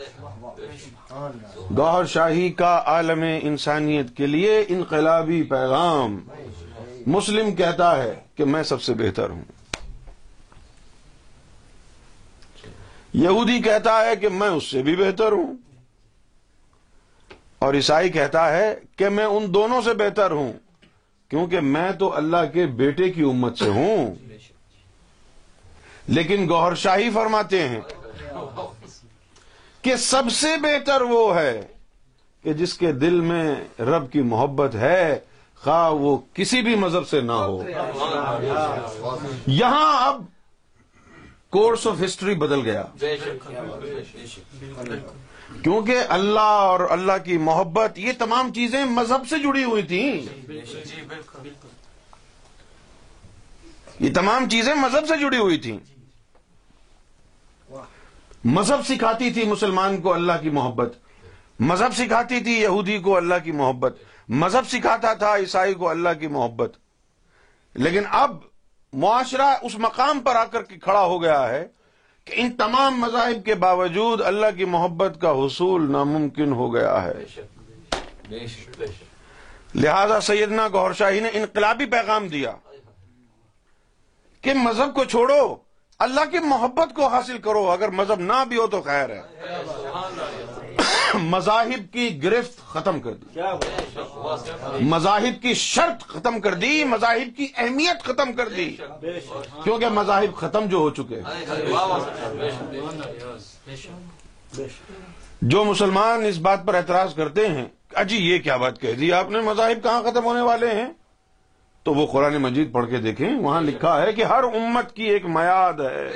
گوہر 1.78 2.06
شاہی 2.06 2.50
کا 2.52 2.82
عالم 2.86 3.24
انسانیت 3.42 4.18
کے 4.18 4.28
لیے 4.28 4.66
انقلابی 4.68 5.44
پیغام 5.44 6.20
مسلم 7.08 7.56
کہتا 7.56 8.04
ہے۔ 8.04 8.20
کہ 8.42 8.46
میں 8.46 8.64
سب 8.64 8.82
سے 8.82 8.94
بہتر 8.94 9.30
ہوں۔ 9.30 9.42
یہودی 13.14 13.62
کہتا 13.62 14.06
ہے 14.06 14.16
کہ 14.16 14.30
میں 14.30 14.48
اس 14.48 14.72
سے 14.72 14.82
بھی 14.84 14.96
بہتر 14.96 15.32
ہوں۔ 15.32 15.54
اور 17.60 17.74
عیسائی 17.74 18.10
کہتا 18.10 18.58
ہے 18.58 18.76
کہ 18.96 19.10
میں 19.10 19.26
ان 19.26 19.54
دونوں 19.54 19.82
سے 19.82 19.94
بہتر 19.94 20.32
ہوں۔ 20.32 20.54
کیونکہ 21.30 21.60
میں 21.60 21.92
تو 21.92 22.16
اللہ 22.16 22.46
کے 22.54 22.66
بیٹے 22.66 23.10
کی 23.10 23.22
امت 23.22 23.58
سے 23.58 23.70
ہوں۔ 23.70 24.16
لیکن 26.08 26.50
گوہر 26.50 26.76
شاہی 26.76 27.10
فرماتے 27.10 27.70
ہیں 27.70 27.82
کہ 29.82 29.96
سب 29.96 30.24
سے 30.32 30.58
بہتر 30.58 31.02
وہ 31.02 31.36
ہے 31.36 31.62
کہ 32.44 32.54
جس 32.54 32.74
کے 32.74 32.92
دل 32.92 33.22
میں 33.22 33.56
رب 33.80 34.12
کی 34.12 34.22
محبت 34.22 34.76
ہے 34.76 35.20
خواہ 35.64 35.92
وہ 35.92 36.18
کسی 36.34 36.62
بھی 36.62 36.76
مذہب 36.76 37.08
سے 37.08 37.22
نہ 37.22 37.32
ہو۔ 37.32 37.64
یہاں 39.48 40.08
اب 40.08 40.24
کورس 41.50 41.88
آف 41.88 42.04
ہسٹری 42.06 42.36
بدل 42.36 42.62
گیا۔ 42.62 42.84
کیونکہ 45.64 45.98
اللہ 46.10 46.40
اور 46.40 46.80
اللہ 46.90 47.12
کی 47.26 47.38
محبت 47.38 48.00
یہ 48.00 48.12
تمام 48.18 48.54
چیزیں 48.54 48.86
مذہب 48.86 49.22
سے 49.30 49.40
جڑی 49.40 49.64
ہوئی 49.64 49.82
تھیں۔ 49.82 50.22
یہ 54.00 54.14
تمام 54.14 54.50
چیزیں 54.50 54.74
مذہب 54.74 55.08
سے 55.08 55.18
جڑی 55.18 55.38
ہوئی 55.38 55.58
تھیں۔ 55.58 55.78
مذہب 58.44 58.80
سکھاتی 58.88 59.32
تھی 59.32 59.46
مسلمان 59.46 60.02
کو 60.02 60.14
اللہ 60.14 60.34
کی 60.42 60.50
محبت۔ 60.50 60.94
مذہب 61.60 61.94
سکھاتی 61.94 62.40
تھی 62.40 62.62
یہودی 62.62 62.98
کو 62.98 63.18
اللہ 63.18 63.36
کی 63.44 63.52
محبت۔ 63.52 63.98
مذہب 64.32 64.68
سکھاتا 64.68 65.14
تھا 65.14 65.36
عیسائی 65.36 65.74
کو 65.74 65.90
اللہ 65.90 66.10
کی 66.20 66.28
محبت۔ 66.28 66.74
لیکن 67.74 68.04
اب 68.10 68.38
معاشرہ 68.94 69.56
اس 69.62 69.80
مقام 69.80 70.20
پر 70.20 70.36
آ 70.36 70.46
کر 70.46 70.64
کے 70.64 70.78
کھڑا 70.78 71.04
ہو 71.04 71.22
گیا 71.22 71.50
ہے 71.50 71.68
کہ 72.26 72.34
ان 72.36 72.52
تمام 72.52 73.00
مذاہب 73.00 73.46
کے 73.46 73.56
باوجود 73.56 74.22
اللہ 74.22 74.46
کی 74.58 74.66
محبت 74.66 75.22
کا 75.22 75.32
حصول 75.32 75.92
ناممکن 75.92 76.52
ہو 76.52 76.74
گیا 76.74 77.04
ہے۔ 77.04 77.14
لہذا 79.76 80.22
سیدنا 80.22 80.68
گور 80.68 80.94
شاہی 80.94 81.20
نے 81.20 81.30
انقلابی 81.34 81.86
پیغام 81.86 82.28
دیا 82.28 82.52
کہ 84.42 84.54
مذہب 84.54 84.96
کو 84.96 85.04
چھوڑو 85.04 85.56
اللہ 86.00 86.22
کی 86.32 86.40
محبت 86.40 86.96
کو 86.96 87.08
حاصل 87.08 87.38
کرو 87.38 87.72
اگر 87.72 87.90
مذہب 87.90 88.20
نہ 88.20 88.46
بھی 88.48 88.58
ہو 88.58 88.68
تو 88.68 88.82
خیر 88.82 89.10
ہے۔ 89.10 89.22
مذاہب 91.16 91.94
کی 91.94 92.24
گرفت 92.24 92.74
ختم 92.74 93.00
کر 93.00 93.12
دی۔ 93.12 93.40
مذاہب 94.82 95.42
کی 95.42 95.54
شرط 95.54 96.04
ختم 96.08 96.40
کر 96.40 96.54
دی 96.54 96.84
مذاہب 96.84 97.38
کی 97.38 97.48
اہمیت 97.58 98.04
ختم 98.04 98.34
کر 98.34 98.48
دی۔ 98.50 98.78
کیونکہ 99.64 99.90
مذاہب 99.90 100.36
ختم 100.36 100.66
جو 100.66 100.78
ہو 100.78 100.90
چکے 100.90 101.22
جو 105.42 105.64
مسلمان 105.64 106.26
اس 106.26 106.38
بات 106.38 106.66
پر 106.66 106.74
اعتراض 106.76 107.16
کرتے 107.16 107.48
ہیں 107.48 107.66
اجی 107.96 108.18
یہ 108.18 108.40
کیا 108.40 108.58
بات 108.58 108.82
کہہ 108.82 108.94
دی 108.94 109.14
آپ 109.14 109.30
نے؟ 109.30 109.42
مذاہب 109.42 109.84
کہاں 109.84 110.02
ختم 110.04 110.24
ہونے 110.24 110.42
والے 110.42 110.72
ہیں؟ 110.72 110.90
تو 111.84 111.94
وہ 111.94 112.06
قرآن 112.08 112.36
مجید 112.38 112.72
پڑھ 112.72 112.90
کے 112.90 112.98
دیکھیں، 112.98 113.30
وہاں 113.36 113.62
لکھا 113.62 114.02
ہے 114.02 114.12
کہ 114.14 114.24
ہر 114.24 114.44
امت 114.44 114.92
کی 114.96 115.04
ایک 115.04 115.26
میاد 115.26 115.80
ہے۔ 115.80 116.08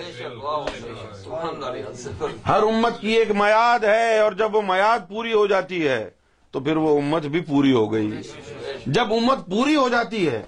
ہر 2.48 2.63
امت 2.63 3.00
کی 3.01 3.12
ایک 3.12 3.31
میاد 3.31 3.84
ہے، 3.84 4.19
اور 4.19 4.31
جب 4.31 4.55
وہ 4.55 4.62
میاد 4.62 5.07
پوری 5.10 5.34
ہو 5.34 5.45
جاتی 5.48 5.88
ہے، 5.88 6.10
تو 6.53 6.60
پھر 6.60 6.77
وہ 6.77 6.98
امت 6.98 7.25
بھی 7.25 7.41
پوری 7.41 7.74
ہو 7.74 7.91
گئی۔ 7.93 8.12
جب 8.86 9.13
امت 9.13 9.45
پوری 9.45 9.75
ہو 9.75 9.88
جاتی 9.89 10.27
ہے، 10.27 10.41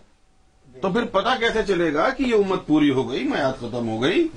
تو 0.82 0.90
پھر 0.90 1.06
پتہ 1.06 1.30
کیسے 1.40 1.64
چلے 1.68 1.94
گا 1.94 2.10
کہ 2.10 2.24
یہ 2.24 2.36
امت 2.36 2.66
پوری 2.68 2.92
ہو 2.92 3.10
گئی، 3.12 3.24
میاد 3.24 3.60
ختم 3.60 3.90
ہو 3.90 4.02
گئی۔ 4.02 4.28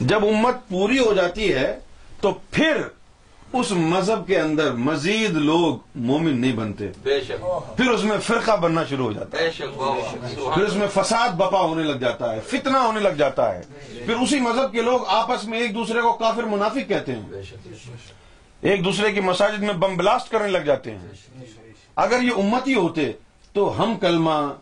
جب 0.00 0.24
امت 0.24 0.68
پوری 0.68 0.98
ہو 0.98 1.12
جاتی 1.12 1.52
ہے، 1.54 1.78
تو 2.20 2.32
پھر 2.50 2.82
اس 3.52 3.72
مذہب 3.72 4.26
کے 4.26 4.40
اندر 4.40 4.72
مزید 4.72 5.30
لوگ 5.30 5.76
مومن 5.94 6.40
نہیں 6.40 6.52
بنتے۔ 6.52 6.88
پھر 7.76 7.90
اس 7.90 8.04
میں 8.04 8.18
فرقہ 8.18 8.56
بننا 8.56 8.84
شروع 8.84 9.04
ہو 9.04 9.12
جاتا 9.12 9.38
ہے۔ 9.38 9.50
پھر 10.54 10.62
اس 10.62 10.74
میں 10.74 10.86
فساد 10.94 11.28
بپا 11.28 11.60
ہونے 11.60 11.82
لگ 11.82 11.92
جاتا 11.92 12.32
ہے 12.32 12.40
فتنہ 12.40 12.76
ہونے 12.76 13.00
لگ 13.00 13.08
جاتا 13.08 13.54
ہے۔ 13.54 13.62
پھر 14.06 14.14
اسی 14.16 14.40
مذہب 14.40 14.72
کے 14.72 14.82
لوگ 14.82 15.00
آپس 15.06 15.44
میں 15.44 15.58
ایک 15.58 15.74
دوسرے 15.74 16.00
کو 16.00 16.12
کافر 16.12 16.42
منافق 16.42 16.88
کہتے 16.88 17.12
ہیں۔ 17.12 17.42
ایک 18.60 18.84
دوسرے 18.84 19.12
کی 19.12 19.20
مساجد 19.20 19.62
میں 19.62 19.74
بم 19.74 19.96
بلاسٹ 19.96 20.30
کرنے 20.30 20.48
لگ 20.48 20.58
جاتے 20.58 20.90
ہیں۔ 20.90 21.08
اگر 21.96 22.22
یہ 22.22 22.32
امتی 22.36 22.74
ہوتے 22.74 23.12
تو 23.52 23.82
ہم 23.82 23.96
کلمہ 23.96 24.52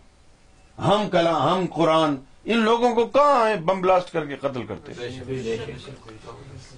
ہم 0.79 1.09
کلا 1.11 1.55
ہم 1.55 1.65
قرآن 1.75 2.15
ان 2.45 2.59
لوگوں 2.59 2.95
کو 2.95 3.07
کہاں 3.07 3.57
بم 3.57 3.81
بلاسٹ 3.81 4.13
کر 4.13 4.25
کے 4.25 4.37
قتل 4.37 4.67
کرتے؟ 4.67 4.93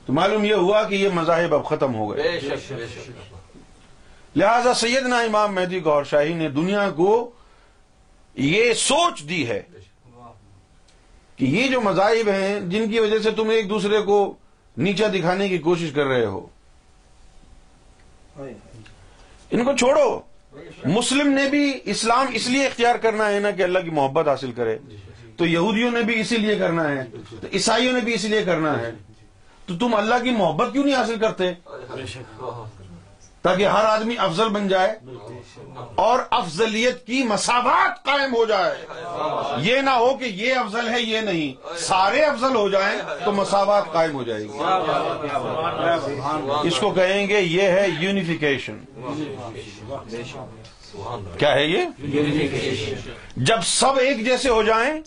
تو 0.08 0.14
معلوم 0.14 0.44
یہ 0.44 0.54
ہوا 0.54 0.82
کہ 0.82 0.94
یہ 0.94 1.08
مذاہب 1.08 1.54
اب 1.54 1.64
ختم 1.64 1.94
ہو 1.94 2.12
گئے۔ 2.12 2.40
لہذا 4.36 4.74
سیدنا 4.74 5.18
امام 5.18 5.54
مہدی 5.54 5.84
گور 5.84 6.04
شاہی 6.04 6.32
نے 6.34 6.48
دنیا 6.48 6.90
کو 6.90 7.30
یہ 8.34 8.72
سوچ 8.72 9.28
دی 9.28 9.48
ہے 9.48 9.62
کہ 11.36 11.44
یہ 11.44 11.68
جو 11.68 11.80
مذاہب 11.80 12.28
ہیں 12.28 12.60
جن 12.60 12.90
کی 12.90 12.98
وجہ 13.00 13.18
سے 13.18 13.30
تم 13.30 13.48
ایک 13.48 13.70
دوسرے 13.70 14.02
کو 14.02 14.34
نیچا 14.76 15.08
دکھانے 15.08 15.48
کی 15.48 15.58
کوشش 15.58 15.90
کر 15.94 16.04
رہے 16.06 16.24
ہو۔ 16.24 16.46
ان 19.50 19.64
کو 19.64 19.76
چھوڑو۔ 19.76 20.20
مسلم 20.84 21.28
نے 21.32 21.48
بھی 21.48 21.78
اسلام 21.84 22.26
اس 22.32 22.46
لیے 22.46 22.66
اختیار 22.66 22.94
کرنا 22.94 23.30
ہے 23.30 23.40
نا 23.40 23.50
کہ 23.50 23.62
اللہ 23.62 23.78
کی 23.78 23.90
محبت 23.90 24.28
حاصل 24.28 24.52
کرے۔ 24.52 24.78
تو 25.36 25.46
یہودیوں 25.46 25.90
نے 25.90 26.02
بھی 26.02 26.20
اسی 26.20 26.36
لیے 26.36 26.54
کرنا 26.54 26.90
ہے۔ 26.90 27.04
تو 27.40 27.46
عیسائیوں 27.52 27.92
نے 27.92 28.00
بھی 28.00 28.14
اسی 28.14 28.28
لیے 28.28 28.42
کرنا 28.42 28.78
ہے۔ 28.78 28.90
تو 29.68 29.76
تم 29.76 29.94
اللہ 29.94 30.14
کی 30.22 30.30
محبت 30.30 30.72
کیوں 30.72 30.84
نہیں 30.84 30.94
حاصل 30.94 31.18
کرتے؟ 31.18 31.52
تاکہ 33.42 33.66
ہر 33.66 33.84
آدمی 33.84 34.14
افضل 34.18 34.48
بن 34.48 34.68
جائے 34.68 34.98
اور 35.94 36.18
افضلیت 36.30 37.06
کی 37.06 37.22
مساوات 37.22 38.04
قائم 38.04 38.34
ہو 38.34 38.44
جائے۔ 38.44 38.86
یہ 39.60 39.80
نہ 39.80 39.90
ہو 39.90 40.14
کہ 40.14 40.24
یہ 40.24 40.54
افضل 40.54 40.88
ہے، 40.88 41.00
یہ 41.00 41.20
نہیں۔ 41.20 41.78
سارے 41.78 42.24
افضل 42.24 42.54
ہو 42.56 42.68
جائیں 42.68 42.98
تو 43.24 43.32
مساوات 43.32 43.84
قائم 43.92 44.12
ہو 44.14 44.22
جائے 44.22 44.44
گی۔ 44.44 44.58
اس 46.68 46.78
کو 46.80 46.90
کہیں 46.90 47.28
گے 47.28 47.40
یہ 47.40 47.62
ہے 47.62 47.86
یونیفیکیشن 48.00 48.78
کیا 51.38 51.54
ہے 51.54 51.66
یہ؟ 51.66 51.84
جب 53.36 53.58
سب 53.64 53.98
ایک 53.98 54.24
جیسے 54.24 54.48
ہو 54.48 54.62
جائیں 54.62 55.00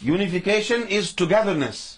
یونیفیکیشن 0.00 0.80
از 0.90 1.14
ٹوگیدرنیس 1.14 1.93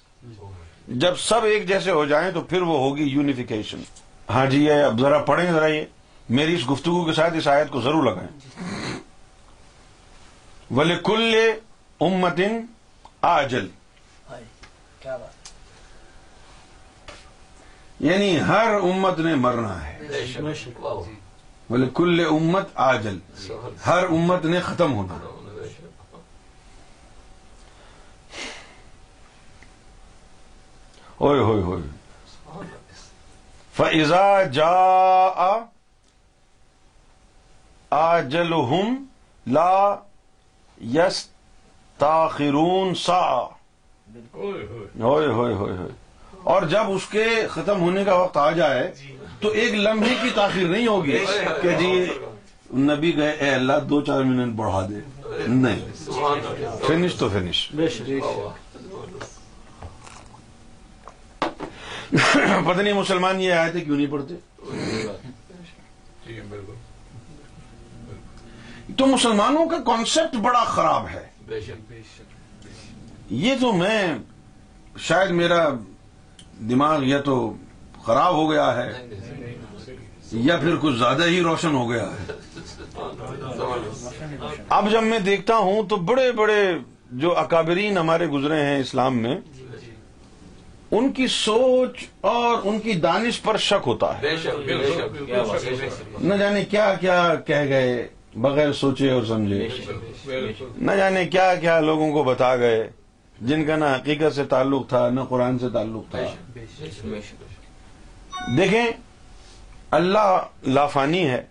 جب 0.88 1.16
سب 1.16 1.44
ایک 1.44 1.68
جیسے 1.68 1.90
ہو 1.90 2.04
جائیں 2.04 2.30
تو 2.32 2.40
پھر 2.40 2.62
وہ 2.62 2.78
ہوگی 2.78 3.02
یونیفیکیشن 3.02 3.82
ہاں 4.30 4.46
جی 4.46 4.64
یہ 4.64 4.72
اب 4.72 5.00
ذرا 5.00 5.18
پڑھیں 5.18 5.52
ذرا 5.52 5.66
یہ 5.66 5.84
میری 6.28 6.54
اس 6.54 6.70
گفتگو 6.70 7.04
کے 7.04 7.12
ساتھ 7.12 7.34
اس 7.36 7.48
آیت 7.48 7.70
کو 7.70 7.80
ضرور 7.80 8.04
لگائیں۔ 8.04 8.60
ولی 10.70 10.94
کل 11.04 11.34
امتن 12.00 12.66
آجل۔ 13.22 13.68
یعنی 18.00 18.40
ہر 18.40 18.74
امت 18.82 19.18
نے 19.18 19.34
مرنا 19.34 19.86
ہے۔ 19.86 19.98
ولی 21.70 21.86
کل 21.94 22.26
امت 22.30 22.68
آجل۔ 22.74 23.18
ہر 23.86 24.04
امت 24.04 24.44
نے 24.44 24.60
ختم 24.60 24.92
ہونا۔ 24.92 25.35
ہوئے 31.20 31.40
ہوئے 31.40 31.62
ہوئے۔ 31.62 31.82
فضا 33.72 34.42
جا 34.42 34.70
آجل 37.90 38.52
لا 39.46 39.94
یس 40.94 41.28
تاخرون 41.98 42.94
سا 42.94 43.40
ہوئے 44.34 44.66
ہوئے۔ 44.66 44.86
ہوئے 45.26 45.54
ہوئے 45.54 45.72
اور 46.42 46.62
جب 46.62 46.90
اس 46.90 47.06
کے 47.06 47.24
ختم 47.50 47.80
ہونے 47.80 48.04
کا 48.04 48.14
وقت 48.14 48.36
آ 48.36 48.50
جائے 48.50 48.94
تو 49.40 49.48
ایک 49.48 49.74
لمحے 49.74 50.14
کی 50.22 50.30
تاخیر 50.34 50.68
نہیں 50.68 50.86
ہوگی۔ 50.86 51.24
کہ 51.62 51.74
جی 51.78 52.06
نبی 52.74 53.16
گئے 53.16 53.30
اے 53.30 53.50
اللہ 53.50 53.72
دو 53.90 54.00
چار 54.00 54.22
منٹ 54.22 54.54
بڑھا 54.54 54.86
دے۔ 54.90 54.94
نہیں۔ 55.46 55.80
فنش 56.86 57.14
تو 57.14 57.28
فنش۔ 57.28 57.72
پتہ 62.10 62.80
نہیں 62.80 62.92
مسلمان 62.92 63.40
یہ 63.40 63.52
آئے 63.52 63.70
تھے 63.70 63.80
کیوں 63.80 63.96
نہیں 63.96 64.06
پڑھتے؟ 64.06 64.34
تو 68.96 69.06
مسلمانوں 69.06 69.66
کا 69.66 69.78
کانسیپٹ 69.86 70.36
بڑا 70.36 70.64
خراب 70.64 71.06
ہے۔ 71.08 71.26
یہ 73.30 73.54
تو 73.60 73.72
میں 73.72 74.14
شاید 74.98 75.30
میرا 75.30 75.68
دماغ 76.70 77.02
یا 77.02 77.20
تو 77.20 77.54
خراب 78.02 78.34
ہو 78.34 78.50
گیا 78.50 78.76
ہے 78.76 79.06
یا 80.32 80.56
پھر 80.56 80.76
کچھ 80.80 80.96
زیادہ 80.96 81.24
ہی 81.24 81.40
روشن 81.40 81.74
ہو 81.74 81.90
گیا 81.90 82.08
ہے۔ 82.10 82.32
اب 84.68 84.90
جب 84.92 85.02
میں 85.02 85.18
دیکھتا 85.18 85.56
ہوں 85.56 85.82
تو 85.88 85.96
بڑے 85.96 86.32
بڑے 86.32 86.62
جو 87.10 87.38
اکابرین 87.38 87.98
ہمارے 87.98 88.26
گزرے 88.26 88.62
ہیں 88.64 88.78
اسلام 88.80 89.22
میں 89.22 89.36
ان 90.90 91.12
کی 91.12 91.26
سوچ 91.26 92.04
اور 92.20 92.58
ان 92.64 92.80
کی 92.80 92.92
دانش 92.94 93.42
پر 93.42 93.56
شک 93.56 93.88
ہوتا 93.88 94.18
ہے۔ 94.18 94.34
نہ 96.20 96.34
جانے 96.34 96.64
کیا 96.64 96.94
کیا 97.00 97.34
کہہ 97.46 97.64
گئے 97.68 98.08
بغیر 98.34 98.72
سوچے 98.72 99.10
اور 99.10 99.22
سمجھے۔ 99.22 99.68
نہ 100.76 100.92
جانے 100.92 101.26
کیا 101.26 101.54
کیا 101.54 101.80
لوگوں 101.80 102.12
کو 102.12 102.24
بتا 102.24 102.56
گئے 102.56 102.90
جن 103.40 103.64
کا 103.64 103.76
نہ 103.76 103.84
حقیقت 103.84 104.34
سے 104.34 104.44
تعلق 104.44 104.88
تھا 104.88 105.10
نہ 105.10 105.20
قرآن 105.28 105.58
سے 105.58 105.68
تعلق 105.68 106.10
تھا۔ 106.10 106.18
بے 106.54 106.64
شک 106.76 107.04
دیکھیں 108.56 108.86
اللہ 109.90 110.42
لافانی 110.66 111.28
ہے۔ 111.28 111.44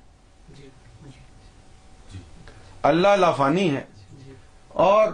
اللہ 2.82 3.08
لافانی 3.08 3.76
ہے۔ 3.76 3.84
اور 4.68 5.08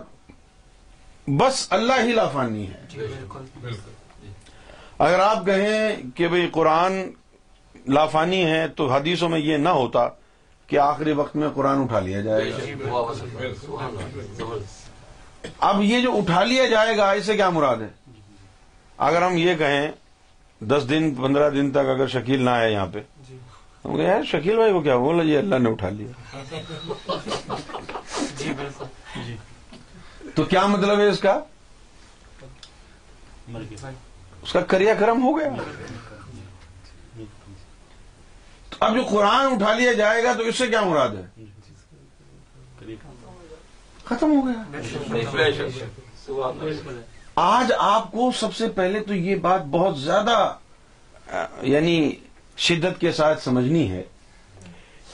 بس 1.28 1.68
اللہ 1.70 1.94
ہی 2.04 2.12
لافانی 2.12 2.68
ہے۔ 2.68 2.74
جی 2.90 3.00
بالکل۔ 3.62 3.91
اگر 5.03 5.20
آپ 5.20 5.46
کہیں 5.46 6.17
کہ 6.17 6.27
بھئی 6.27 6.48
قرآن 6.51 7.01
لافانی 7.88 8.43
ہے 8.46 8.67
تو 8.67 8.91
حدیثوں 8.93 9.29
میں 9.29 9.39
یہ 9.39 9.58
نہ 9.58 9.70
ہوتا 9.70 10.08
کہ 10.67 10.77
آخری 10.79 11.13
وقت 11.13 11.36
میں 11.36 11.50
قرآن 11.53 11.81
اٹھا 11.81 12.00
لیا 12.00 12.22
جائے 12.22 12.51
گا۔ 12.51 12.58
اب 15.60 15.81
یہ 15.84 16.01
جو 16.01 16.17
اٹھا 16.17 16.43
لیا 16.43 16.65
جائے 16.65 16.98
گا 16.98 17.12
اسے 17.12 17.36
کیا 17.36 17.50
مراد 17.50 17.77
ہے؟ 17.77 17.88
اگر 18.98 19.22
ہم 19.22 19.38
یہ 19.38 19.55
کہیں، 19.55 19.91
دس 20.62 20.89
دن، 20.89 21.13
پندرہ 21.15 21.50
دن 21.50 21.72
تک 21.72 21.89
اگر 21.96 22.08
شکیل 22.08 22.43
نہ 22.46 22.50
آئے 22.50 22.72
یہاں 22.72 22.88
پہ 22.93 23.00
ہم 23.86 23.96
کہیں، 23.96 24.08
یار، 24.08 24.24
شکیل 24.31 24.55
بھائی 24.55 24.72
کو 24.72 24.81
کیا 24.81 24.98
بولا 24.98 25.24
جی 25.24 25.38
اللہ 25.38 25.55
نے 25.55 25.70
اٹھا 25.70 25.89
لیا۔ 25.89 26.12
تو 30.36 30.43
کیا 30.43 30.65
مطلب 30.67 31.00
ہے 31.00 31.08
اس 31.10 31.20
کا؟ 31.20 31.39
اس 34.42 34.54
کا 34.54 34.62
کریا 34.62 34.94
کرم 34.94 35.24
ہو 35.24 35.40
گیا۔ 35.40 35.50
تو 38.70 38.78
اب 38.80 38.96
جو 38.96 39.04
قرآن 39.04 39.46
اٹھا 39.54 39.74
لیا 39.74 39.94
جائے 39.94 40.24
گا 40.24 40.34
تو 40.34 40.44
اس 40.44 40.56
سے 40.56 40.68
کیا 40.68 40.82
مراد 40.82 41.10
ہے؟ 41.10 41.44
ختم 44.06 44.32
ہو 44.32 44.48
گیا۔ 44.48 44.64
آج 47.36 47.72
آپ 47.78 48.12
کو 48.12 48.32
سب 48.40 48.56
سے 48.56 48.68
پہلے 48.68 49.00
تو 49.00 49.14
یہ 49.16 49.36
بات 49.36 49.62
بہت 49.66 50.00
زیادہ 50.00 50.54
یعنی 51.62 52.12
شدت 52.58 53.00
کے 53.02 53.12
ساتھ 53.12 53.44
سمجھنی 53.44 53.92
ہے 53.92 54.04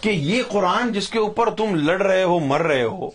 کہ 0.01 0.09
یہ 0.09 0.43
قرآن 0.47 0.91
جس 0.93 1.09
کے 1.09 1.19
اوپر 1.19 1.49
تم 1.49 1.75
لڑ 1.75 2.01
رہے 2.01 2.23
ہو، 2.23 2.39
مر 2.39 2.61
رہے 2.61 2.83
ہو، 2.83 3.09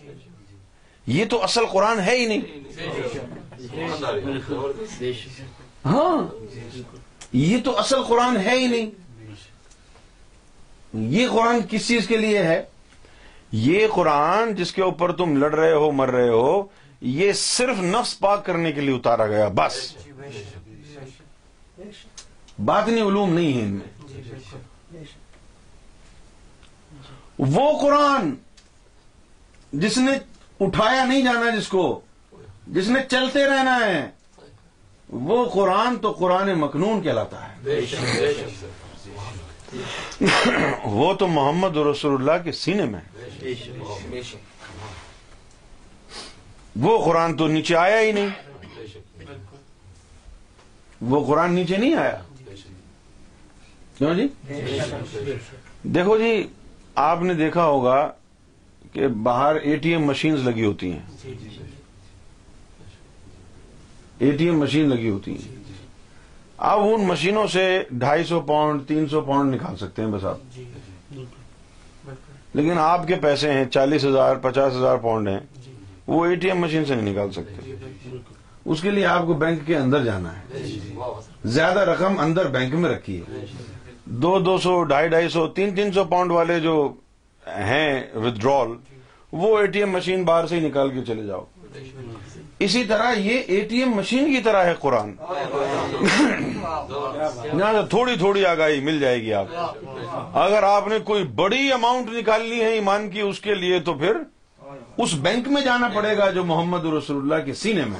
یہ 1.07 1.25
تو 1.29 1.43
اصل 1.43 1.65
قرآن 1.65 1.99
ہے 1.99 2.17
ہی 2.17 2.25
نہیں۔ 2.25 2.41
ہاں۔ 5.85 6.45
یہ 7.33 7.57
تو 7.63 7.79
اصل 7.79 8.03
قرآن 8.03 8.37
ہے 8.37 8.55
ہی 8.55 8.67
نہیں۔ 8.67 8.91
یہ 10.93 11.27
قرآن 11.27 11.59
کس 11.69 11.87
چیز 11.87 12.07
کے 12.07 12.17
لیے 12.17 12.43
ہے؟ 12.43 12.63
یہ 13.51 13.87
قرآن 13.93 14.55
جس 14.55 14.73
کے 14.73 14.81
اوپر 14.81 15.11
تم 15.11 15.37
لڑ 15.37 15.55
رہے 15.55 15.73
ہو، 15.73 15.91
مر 15.91 16.11
رہے 16.11 16.29
ہو، 16.29 16.63
یہ 17.01 17.33
صرف 17.33 17.77
نفس 17.79 18.19
پاک 18.19 18.45
کرنے 18.45 18.71
کے 18.71 18.81
لیے 18.81 18.95
اتارا 18.95 19.27
گیا، 19.27 19.47
بس۔ 19.47 19.95
جی 20.05 20.11
بے 22.59 23.01
علوم 23.01 23.33
نہیں 23.33 23.53
ہے 23.53 23.61
ان 23.61 23.69
میں۔ 23.69 24.03
وہ 27.37 27.79
قرآن 27.81 28.35
جس 29.73 29.97
نے 29.97 30.11
اٹھایا 30.59 31.05
نہیں 31.05 31.21
جانا 31.21 31.55
جس 31.59 31.67
کو، 31.67 32.01
جس 32.67 32.87
نے 32.87 32.99
چلتے 33.11 33.45
رہنا 33.45 33.85
ہے 33.85 34.09
وہ 35.09 35.49
قرآن 35.49 35.95
تو 36.01 36.11
قرآن 36.11 36.53
مکنون 36.59 37.01
کہلاتا 37.01 37.49
ہے۔ 37.49 37.53
بے 37.63 37.85
شک 37.85 38.01
بے 38.19 38.33
شک 38.33 38.63
وہ 40.85 41.13
تو 41.13 41.27
محمد 41.27 41.77
رسول 41.77 42.13
اللہ 42.13 42.43
کے 42.43 42.51
سینے 42.51 42.85
میں۔ 42.85 42.99
ہے 42.99 43.29
بے 43.39 43.53
شک 43.55 44.07
بے 44.09 44.21
شک۔ 44.21 44.41
وہ 46.75 47.05
قرآن 47.05 47.37
تو 47.37 47.47
نیچے 47.47 47.75
آیا 47.75 47.99
ہی 48.01 48.11
نہیں۔ 48.11 48.29
بے 48.75 48.87
شک 48.87 49.17
بالکل 49.17 49.57
وہ 51.01 51.25
قرآن 51.27 51.53
نیچے 51.55 51.77
نہیں 51.77 51.95
آیا۔ 51.95 52.17
بے 52.45 52.55
شک۔ 52.55 53.97
کیوں 53.97 54.13
جی؟ 54.13 54.27
دیکھو 55.83 56.17
جی 56.17 56.47
آپ 56.95 57.21
نے 57.21 57.33
دیکھا 57.33 57.65
ہوگا 57.65 58.11
کہ 58.93 59.07
باہر 59.07 59.55
اے 59.55 59.75
ٹی 59.75 59.89
ایم 59.89 60.05
مشینز 60.05 60.47
لگی 60.47 60.65
ہوتی 60.65 60.91
ہیں۔ 60.91 61.05
جی 61.23 61.33
جی۔ 61.41 61.49
اے 64.23 64.31
ٹی 64.31 64.45
ایم 64.45 64.59
مشین 64.59 64.89
لگی 64.89 65.09
ہوتی 65.09 65.31
ہیں۔ 65.31 65.55
آپ 66.57 66.79
ان 66.79 67.03
مشینوں 67.03 67.47
سے 67.47 67.83
ڈھائی 67.91 68.23
سو 68.23 68.39
پاؤنڈ 68.41 68.81
تین 68.87 69.07
سو 69.07 69.21
پاؤنڈ 69.21 69.53
نکال 69.55 69.77
سکتے 69.77 70.01
ہیں 70.01 70.09
بس 70.09 70.25
آپ۔ 70.25 70.37
جی 70.55 70.63
لیکن 72.53 72.77
آپ 72.79 73.07
کے 73.07 73.15
پیسے 73.15 73.51
ہیں 73.53 73.65
چالیس 73.65 74.05
ہزار 74.05 74.35
پچاس 74.35 74.73
ہزار 74.73 74.97
پاؤنڈ 74.97 75.27
ہیں۔ 75.27 75.39
جی۔ 75.65 75.71
وہ 76.07 76.25
اے 76.25 76.35
ٹی 76.35 76.47
ایم 76.47 76.57
مشین 76.57 76.85
سے 76.85 76.95
نہیں 76.95 77.11
نکال 77.11 77.31
سکتے۔ 77.31 77.61
جی 77.65 77.75
اس 78.65 78.81
کے 78.81 78.91
لیے 78.91 79.05
آپ 79.05 79.25
کو 79.25 79.33
بینک 79.33 79.65
کے 79.65 79.77
اندر 79.77 80.03
جانا 80.03 80.31
ہے۔ 80.39 80.61
زیادہ 81.43 81.79
رقم 81.79 82.19
اندر 82.19 82.47
بینک 82.47 82.73
میں 82.73 82.89
رکھی 82.89 83.19
ہے 83.19 83.45
دو 84.05 84.39
دو 84.39 84.57
سو 84.57 84.83
ڈھائی 84.83 85.07
ڈھائی 85.07 85.29
سو 85.29 85.47
تین 85.47 85.75
تین 85.75 85.91
سو 85.91 86.03
پاؤنڈ 86.03 86.31
والے 86.31 86.59
جو 86.59 86.75
ہیں 87.47 88.03
ودرول 88.15 88.77
وہ 89.31 89.57
اے 89.59 89.65
ٹی 89.67 89.79
ایم 89.79 89.91
مشین 89.91 90.23
باہر 90.23 90.47
سے 90.47 90.59
ہی 90.59 90.67
نکال 90.67 90.89
کے 90.89 91.01
چلے 91.07 91.25
جاؤ۔ 91.25 91.43
اسی 92.63 92.83
طرح 92.83 93.11
یہ 93.17 93.39
اے 93.47 93.59
ٹی 93.61 93.79
ایم 93.79 93.91
مشین 93.91 94.33
کی 94.33 94.41
طرح 94.41 94.63
ہے 94.63 94.73
قرآن۔ 94.79 95.13
یہاں 97.59 97.73
سے 97.73 97.87
تھوڑی 97.89 98.15
تھوڑی 98.17 98.45
آگاہی 98.45 98.79
مل 98.79 98.99
جائے 98.99 99.21
گی 99.21 99.33
آپ۔ 99.33 99.47
کو 99.49 100.39
اگر 100.39 100.63
آپ 100.63 100.87
نے 100.87 100.99
کوئی 100.99 101.23
بڑی 101.23 101.71
اماؤنٹ 101.71 102.09
نکالنی 102.13 102.59
ہے 102.61 102.69
ایمان 102.73 103.09
کی 103.09 103.21
اس 103.21 103.39
کے 103.39 103.55
لیے 103.55 103.79
تو 103.79 103.93
پھر 103.93 104.17
اس 104.97 105.13
بینک 105.13 105.47
میں 105.47 105.61
جانا 105.61 105.87
پڑے 105.95 106.17
گا 106.17 106.29
جو 106.31 106.43
محمد 106.43 106.85
رسول 106.93 107.17
اللہ 107.17 107.45
کے 107.45 107.53
سینے 107.53 107.83
میں۔ 107.85 107.99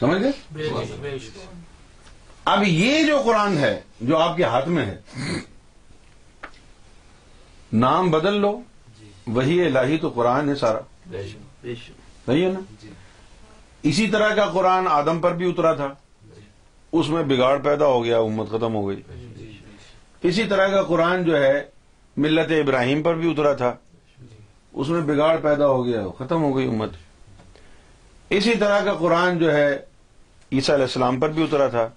سمجھ 0.00 0.22
گئے؟ 0.22 0.32
اب 2.46 2.62
یہ 2.66 3.04
جو 3.04 3.22
قرآن 3.24 3.58
ہے 3.58 3.80
جو 4.00 4.16
آپ 4.16 4.36
کے 4.36 4.44
ہاتھ 4.44 4.68
میں 4.68 4.86
ہے 4.86 4.98
نام 7.72 8.10
بدل 8.10 8.34
لو 8.34 8.60
وہی 9.26 9.66
الہی 9.66 9.98
تو 9.98 10.08
قرآن 10.08 10.48
ہے 10.48 10.54
سارا۔ 10.54 10.80
صحیح 12.26 12.46
ہے 12.46 12.52
نا؟ 12.52 12.60
اسی 13.82 14.06
طرح 14.06 14.34
کا 14.34 14.46
قرآن 14.46 14.88
آدم 14.88 15.20
پر 15.20 15.34
بھی 15.34 15.50
اترا 15.50 15.74
تھا۔ 15.74 15.94
اس 16.92 17.08
میں 17.08 17.22
بگاڑ 17.22 17.58
پیدا 17.58 17.86
ہو 17.86 18.04
گیا 18.04 18.18
امت 18.18 18.48
ختم 18.48 18.74
ہو 18.74 18.88
گئی۔ 18.88 19.02
اسی 20.22 20.44
طرح 20.44 20.68
کا 20.68 20.82
قرآن 20.82 21.24
جو 21.24 21.42
ہے 21.42 21.64
ملت 22.16 22.50
ابراہیم 22.50 23.02
پر 23.02 23.14
بھی 23.14 23.30
اترا 23.30 23.52
تھا۔ 23.52 23.74
اس 24.72 24.88
میں 24.88 25.00
بگاڑ 25.00 25.36
پیدا 25.36 25.66
ہو 25.66 25.86
گیا 25.86 26.02
ختم 26.18 26.42
ہو 26.42 26.56
گئی 26.56 26.68
امت۔ 26.68 26.90
اسی 28.30 28.54
طرح 28.54 28.80
کا 28.80 28.94
قرآن 28.94 29.38
جو 29.38 29.52
ہے 29.52 29.76
عیسیٰ 30.52 30.74
علیہ 30.74 30.84
السلام 30.84 31.20
پر 31.20 31.28
بھی 31.28 31.42
اترا 31.42 31.66
تھا۔ 31.66 31.88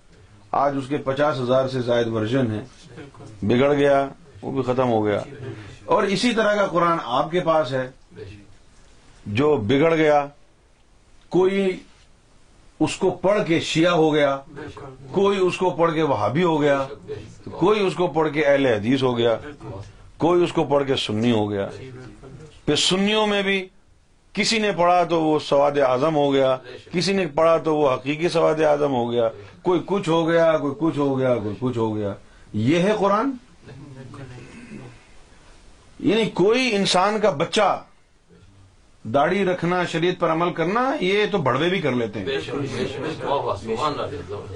آج 0.52 0.78
اس 0.78 0.84
کے 0.88 0.98
پچاس 0.98 1.40
ہزار 1.40 1.68
سے 1.68 1.82
زائد 1.82 2.08
ورژن 2.08 2.52
ہیں۔ 2.52 2.62
بگڑ 3.42 3.74
گیا، 3.74 4.08
وہ 4.42 4.52
بھی 4.52 4.74
ختم 4.74 4.90
ہو 4.90 5.06
گیا۔ 5.06 5.20
اور 5.86 6.04
اسی 6.04 6.34
طرح 6.34 6.56
کا 6.56 6.68
قرآن 6.68 6.98
آپ 7.04 7.32
کے 7.32 7.40
پاس 7.40 7.74
ہے۔ 7.74 7.90
جو 9.26 9.58
بگڑ 9.58 9.96
گیا، 9.96 10.26
کوئی 11.30 11.80
اس 12.80 12.96
کو 12.96 13.10
پڑھ 13.10 13.48
کے 13.48 13.60
شیعہ 13.60 13.92
ہو 13.92 14.14
گیا، 14.14 14.38
کوئی 15.12 15.38
اس 15.40 15.58
کو 15.58 15.70
پڑھ 15.70 15.94
کے 15.94 16.04
وہابی 16.04 16.44
ہو 16.44 16.62
گیا، 16.62 16.88
کوئی 17.52 17.88
اس 17.88 17.96
کو 17.96 18.08
پڑھ 18.08 18.34
کے 18.34 18.46
اہل 18.46 18.66
حدیث 18.66 19.04
ہو 19.04 19.18
گیا، 19.18 19.38
کوئی 20.18 20.44
اس 20.44 20.54
کو 20.54 20.64
پڑھ 20.64 20.88
کے 20.88 20.96
سنی 20.96 21.32
ہو 21.32 21.50
گیا۔ 21.50 21.70
پھر 22.66 22.76
سنیوں 22.76 23.28
میں 23.28 23.42
بھی 23.42 23.68
کسی 24.34 24.60
نے 24.60 24.72
پڑھا 24.72 25.04
تو 25.04 25.24
وہ 25.24 25.40
سواد 25.40 25.72
اعظم 25.72 26.16
ہو 26.16 26.34
گیا، 26.34 26.58
کسی 26.92 27.14
نے 27.14 27.26
پڑھا 27.26 27.58
تو 27.58 27.76
وہ 27.76 27.94
حقیقی 27.94 28.30
سواد 28.30 28.62
اعظم 28.62 28.92
ہو 28.92 29.12
گیا۔ 29.12 29.30
کوئی 29.62 29.82
کچھ 29.86 30.10
ہو 30.10 30.28
گیا 30.28 30.58
کوئی 30.58 30.76
کچھ 30.80 30.98
ہو 31.00 31.20
گیا 31.20 31.36
کوئی 31.36 31.56
کچھ 31.60 31.78
ہو 31.78 31.96
گیا۔ 31.96 32.14
یہ 32.54 32.80
ہے 32.80 32.94
قرآن؟ 33.00 33.32
یعنی 36.00 36.30
کوئی 36.30 36.76
انسان 36.76 37.20
کا 37.20 37.30
بچہ 37.30 37.84
داڑھی 39.04 39.46
رکھنا 39.46 39.86
شریعت 39.86 40.20
پر 40.20 40.32
عمل 40.32 40.54
کرنا 40.54 40.96
یہ 41.00 41.26
تو 41.32 41.38
بڑوے 41.38 41.70
بھی 41.70 41.82
کر 41.82 41.92
لیتے 41.92 42.20
ہیں۔ 42.20 42.28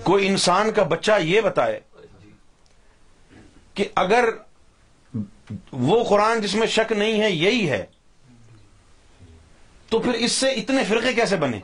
کوئی 0.04 0.28
انسان 0.28 0.72
کا 0.72 0.84
بچہ 0.84 1.12
یہ 1.22 1.42
بتائے 1.42 1.80
کہ 3.74 3.86
اگر 3.96 4.30
وہ 5.72 6.04
قرآن 6.04 6.42
جس 6.42 6.56
میں 6.56 6.68
شک 6.68 6.92
نہیں 6.92 7.22
ہے 7.22 7.32
یہی 7.32 7.70
ہے۔ 7.70 7.86
تو 9.94 10.00
پھر 10.00 10.14
اس 10.14 10.32
سے 10.32 10.50
اتنے 10.50 10.84
فرقے 10.84 11.14
کیسے 11.14 11.36
بنے؟ 11.36 11.60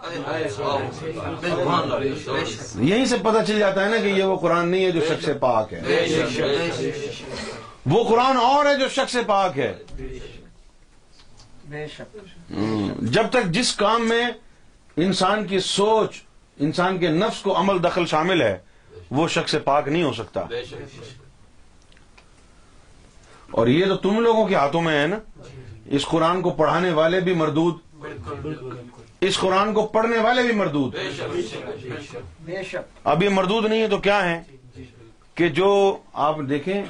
یہیں 2.75 3.05
سے 3.05 3.17
پتہ 3.17 3.43
چل 3.47 3.59
جاتا 3.59 3.85
ہے 3.85 3.89
نا 3.89 3.97
کہ 3.97 4.07
یہ 4.07 4.23
وہ 4.23 4.37
قرآن 4.37 4.67
نہیں 4.67 4.85
ہے 4.85 4.91
جو 4.91 5.01
شک 5.01 5.23
سے 5.25 5.33
پاک 5.33 5.73
ہے۔ 5.73 5.81
وہ 7.85 8.09
قرآن 8.09 8.37
اور 8.37 8.65
ہے 8.65 8.77
جو 8.77 8.89
شک 8.89 9.09
سے 9.09 9.19
پاک 9.27 9.59
ہے۔ 9.59 9.73
جب 13.01 13.23
تک 13.29 13.45
جس 13.45 13.75
کام 13.75 14.09
میں 14.09 14.25
انسان 14.97 15.47
کی 15.47 15.59
سوچ، 15.59 16.21
انسان 16.59 16.97
کے 16.97 17.07
نفس 17.07 17.41
کو 17.41 17.59
عمل 17.59 17.83
دخل 17.83 18.05
شامل 18.05 18.41
ہے، 18.41 18.57
وہ 19.11 19.27
شک 19.27 19.49
سے 19.49 19.59
پاک 19.59 19.87
نہیں 19.87 20.03
ہو 20.03 20.13
سکتا۔ 20.13 20.41
اور 23.51 23.67
یہ 23.67 23.85
تو 23.85 23.95
تم 23.95 24.19
لوگوں 24.19 24.47
کے 24.47 24.55
ہاتھوں 24.55 24.81
میں 24.81 25.01
ہے 25.01 25.07
نا۔ 25.07 25.19
اس 25.85 26.05
قرآن 26.05 26.41
کو 26.41 26.49
پڑھانے 26.49 26.91
والے 26.91 27.19
بھی 27.19 27.33
مردود 27.33 27.75
اس 29.21 29.37
قرآن 29.37 29.73
کو 29.73 29.85
پڑھنے 29.87 30.17
والے 30.17 30.41
بھی 30.41 30.51
مردود 30.51 30.95
اب 33.03 33.23
یہ 33.23 33.29
مردود 33.29 33.65
نہیں 33.65 33.81
ہے 33.81 33.87
تو 33.87 33.97
کیا 33.97 34.23
ہے 34.29 34.41
کہ 35.33 35.49
جو 35.49 35.97
آپ 36.13 36.37
دیکھیں 36.49 36.83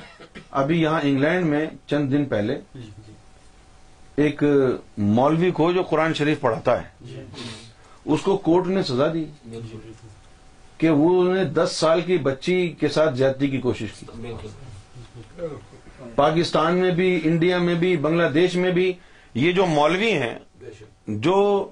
ابھی 0.52 0.82
یہاں 0.82 1.00
انگلینڈ 1.04 1.46
میں 1.46 1.66
چند 1.88 2.12
دن 2.12 2.26
پہلے 2.26 2.60
ایک 4.16 4.44
مولوی 4.98 5.52
کو 5.52 5.72
جو 5.72 5.84
قرآن 5.84 6.14
شریف 6.14 6.40
پڑھاتا 6.40 6.82
ہے 6.82 7.24
اس 8.06 8.22
کو 8.22 8.38
کورٹ 8.38 8.68
نے 8.68 8.84
سزا 8.84 9.14
دی 9.14 9.26
کہ 10.78 10.90
وہ 10.90 11.34
نے 11.34 11.44
دس 11.44 11.70
سال 11.72 12.02
کی 12.02 12.18
بچی 12.18 12.68
کے 12.70 12.88
ساتھ 12.88 13.16
زیادتی 13.16 13.48
کی 13.48 13.58
کوشش 13.58 13.92
کی۔ 13.94 14.06
پاکستان 16.16 16.78
میں 16.78 16.92
بھی 16.92 17.20
انڈیا 17.24 17.58
میں 17.58 17.76
بھی 17.76 17.98
بنگلہ 17.98 18.28
دیش 18.30 18.56
میں 18.56 18.72
بھی 18.72 18.92
یہ 19.34 19.52
جو 19.52 19.66
مولوی 19.66 20.12
ہیں 20.12 20.40
جو 21.18 21.70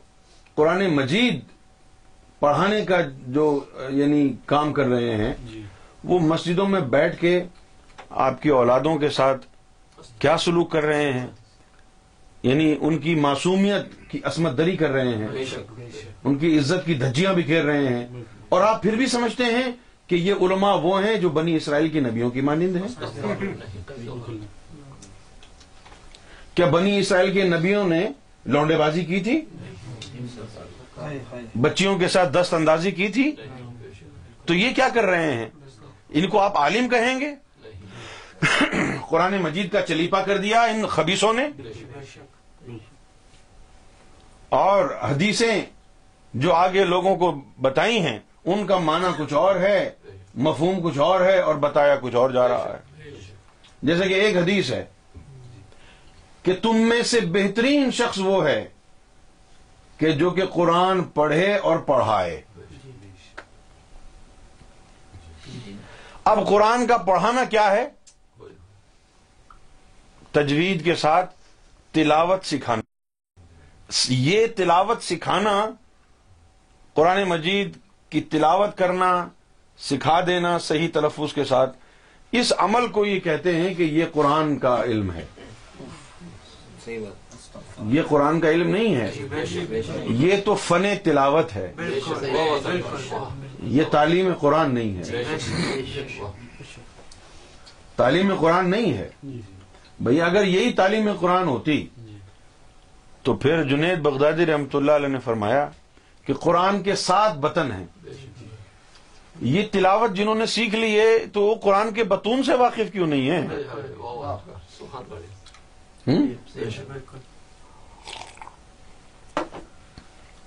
قرآن 0.56 0.88
مجید 0.88 1.40
پڑھانے 2.40 2.86
کا 2.86 2.96
جو 3.28 3.60
یعنی 3.90 4.34
کام 4.46 4.74
کر 4.74 4.86
رہے 4.86 5.16
ہیں 5.16 5.34
وہ 6.04 6.20
مسجدوں 6.20 6.68
میں 6.68 6.80
بیٹھ 6.80 7.22
کے 7.22 7.44
آپ 8.10 8.42
کی 8.42 8.50
اولادوں 8.50 8.98
کے 8.98 9.10
ساتھ 9.10 9.46
کیا 10.20 10.38
سلوک 10.38 10.72
کر 10.72 10.84
رہے 10.84 11.14
ہیں؟ 11.14 11.28
یعنی 12.44 12.76
ان 12.82 12.98
کی 12.98 13.16
معصومیت 13.16 14.12
کی 14.12 14.20
عصمت 14.24 14.58
دری 14.58 14.78
کر 14.78 14.90
رہے 14.90 15.10
ہیں۔ 15.10 15.28
ان 16.24 16.36
کی 16.36 16.60
عزت 16.60 16.86
کی 16.86 16.94
دھجیاں 16.94 17.34
بھی 17.34 17.44
کھیر 17.44 17.64
رہے 17.64 17.88
ہیں۔ 17.88 18.08
اور 18.50 18.62
آپ 18.62 18.82
پھر 18.82 18.96
بھی 18.96 19.06
سمجھتے 19.06 19.44
ہیں 19.44 19.72
کہ 20.08 20.16
یہ 20.16 20.34
علماء 20.34 20.76
وہ 20.76 21.04
ہیں 21.04 21.16
جو 21.16 21.30
بنی 21.30 21.56
اسرائیل 21.56 21.90
کی 21.90 22.00
نبیوں 22.00 22.30
کی 22.30 22.42
مانند 22.42 22.76
ہیں۔ 22.76 22.88
کیا 26.54 26.66
بنی 26.66 26.98
اسرائیل 27.00 27.34
کے 27.34 27.44
نبیوں 27.44 27.88
نے 27.88 28.08
لونڈے 28.48 28.78
بازی 28.78 29.06
کی 29.06 29.20
تھی؟ 29.20 29.42
بچیوں 31.56 31.98
کے 32.00 32.08
ساتھ 32.08 32.30
دست 32.30 32.54
اندازی 32.54 32.92
کی 32.92 33.08
تھی؟ 33.08 33.32
تو 34.46 34.54
یہ 34.54 34.74
کیا 34.76 34.90
کر 34.94 35.04
رہے 35.04 35.34
ہیں؟ 35.34 35.50
ان 36.10 36.30
کو 36.30 36.40
آپ 36.40 36.58
عالم 36.58 36.90
کہیں 36.90 37.20
گے؟ 37.20 37.36
قرآن 39.10 39.38
مجید 39.38 39.72
کا 39.72 39.82
چلیپا 39.82 40.22
کر 40.22 40.38
دیا 40.38 40.62
ان 40.62 40.88
خبیصوں 40.88 41.34
نے؟ 41.34 41.48
اور 44.50 44.86
حدیثیں 45.02 45.62
جو 46.34 46.54
آگے 46.54 46.84
لوگوں 46.84 47.16
کو 47.16 47.42
بتائی 47.62 48.00
ہیں، 48.00 48.20
ان 48.46 48.66
کا 48.66 48.78
معنی 48.78 49.08
کچھ 49.18 49.34
اور 49.34 49.56
ہے، 49.56 49.90
مفہوم 50.36 50.80
کچھ 50.84 50.98
اور 50.98 51.22
ہے 51.22 51.40
اور 51.40 51.56
بتایا 51.56 51.96
کچھ 52.02 52.16
اور 52.16 52.30
جا 52.30 52.48
رہا 52.48 52.78
ہے۔ 52.78 53.10
جیسے 53.84 54.08
کہ 54.08 54.14
ایک 54.14 54.38
حدیث 54.38 54.72
ہے 54.72 54.86
کہ 56.48 56.56
تم 56.62 56.78
میں 56.78 57.02
سے 57.02 57.22
بہترین 57.22 57.92
شخص 57.92 58.20
وہ 58.20 58.48
ہے 58.48 58.68
کہ 59.98 60.12
جو 60.12 60.30
کہ 60.30 60.46
قرآن 60.46 61.04
پڑھے 61.04 61.56
اور 61.56 61.78
پڑھائے۔ 61.78 62.42
اب 66.24 66.48
قرآن 66.48 66.88
کا 66.88 66.98
پڑھانا 66.98 67.44
کیا 67.44 67.72
ہے؟ 67.72 67.90
تجوید 70.32 70.84
کے 70.84 70.96
ساتھ 70.96 71.36
تلاوت 71.92 72.46
سکھانا۔ 72.46 72.82
یہ 74.10 74.48
تلاوت 74.56 75.04
سکھانا، 75.04 75.70
قرآن 76.94 77.24
مجید 77.24 77.78
کی 78.10 78.22
تلاوت 78.22 78.78
کرنا، 78.78 79.28
سکھا 79.80 80.22
دینا، 80.28 80.60
صحیح 80.60 80.88
تلفظ 80.94 81.34
کے 81.34 81.44
ساتھ، 81.44 81.78
اس 82.32 82.54
عمل 82.58 82.88
کو 82.88 83.06
یہ 83.06 83.20
کہتے 83.20 83.56
ہیں 83.56 83.74
کہ 83.74 83.84
یہ 83.84 84.06
قرآن 84.14 84.60
کا 84.60 84.84
علم 84.84 85.12
ہے۔ 85.12 85.26
یہ 87.86 88.02
قرآن 88.08 88.40
کا 88.40 88.50
علم 88.50 88.70
نہیں 88.70 88.96
ہے۔ 88.96 89.12
یہ 90.10 90.36
تو 90.46 90.56
فن 90.56 90.84
تلاوت 91.04 91.56
ہے۔ 91.56 91.74
یہ 93.64 93.84
تعلیم 93.92 94.34
قرآن 94.40 94.74
نہیں 94.74 94.98
ہے۔ 94.98 95.24
تعلیم 97.96 98.36
قرآن 98.40 98.70
نہیں 98.70 98.94
ہے۔ 98.94 99.10
بھئی 100.00 100.22
اگر 100.22 100.44
یہی 100.44 100.74
تعلیم 100.74 101.10
قرآن 101.20 101.48
ہوتی 101.48 101.88
تو 103.22 103.34
پھر 103.34 103.64
جنید 103.64 104.00
بغدادی 104.00 104.46
رحمت 104.46 104.76
اللہ 104.76 104.92
علیہ 104.92 105.08
نے 105.08 105.20
فرمایا 105.20 105.70
کہ 106.26 106.34
قرآن 106.34 106.84
کے 106.84 106.96
سات 106.96 107.38
بطن 107.38 107.72
ہیں۔ 107.72 107.86
یہ 109.42 109.64
تلاوت 109.72 110.12
جنہوں 110.12 110.36
نے 110.36 110.46
سیکھ 110.46 110.76
لی 110.76 111.00
ہے 111.00 111.18
تو 111.34 111.42
وہ 111.42 111.56
قرآن 111.56 111.94
کے 111.94 112.04
بتون 112.04 112.44
سے 112.44 112.54
واقف 112.54 112.92
کیوں 112.92 113.08
نہیں 113.08 113.30
ہے 113.30 113.48
Hmm? 116.10 116.26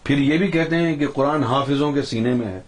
پھر 0.04 0.18
یہ 0.18 0.38
بھی 0.38 0.50
کہتے 0.50 0.76
ہیں 0.76 0.96
کہ 0.96 1.06
قرآن 1.06 1.42
حافظوں 1.44 1.92
کے 1.92 2.02
سینے 2.02 2.32
میں 2.34 2.46
ہے۔ 2.46 2.60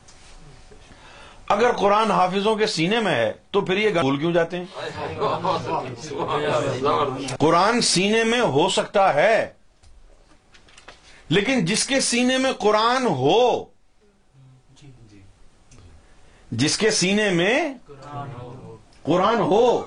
اگر 1.48 1.72
قرآن 1.72 2.10
حافظوں 2.10 2.54
کے 2.56 2.66
سینے 2.66 3.00
میں 3.00 3.14
ہے، 3.14 3.32
تو 3.50 3.60
پھر 3.60 3.76
یہ 3.76 3.88
بھول 3.88 4.18
کیوں 4.18 4.32
جاتے 4.32 4.56
ہیں؟ 4.56 4.66
قرآن 7.38 7.80
سینے 7.80 8.24
میں 8.24 8.40
ہو 8.40 8.68
سکتا 8.68 9.14
ہے، 9.14 9.52
لیکن 11.28 11.64
جس 11.64 11.86
کے 11.86 12.00
سینے 12.00 12.38
میں 12.38 12.52
قرآن 12.52 13.06
ہو، 13.06 13.64
جس 16.50 16.78
کے 16.78 16.90
سینے 16.90 17.30
میں 17.30 17.74
قرآن 19.02 19.40
ہو 19.40 19.86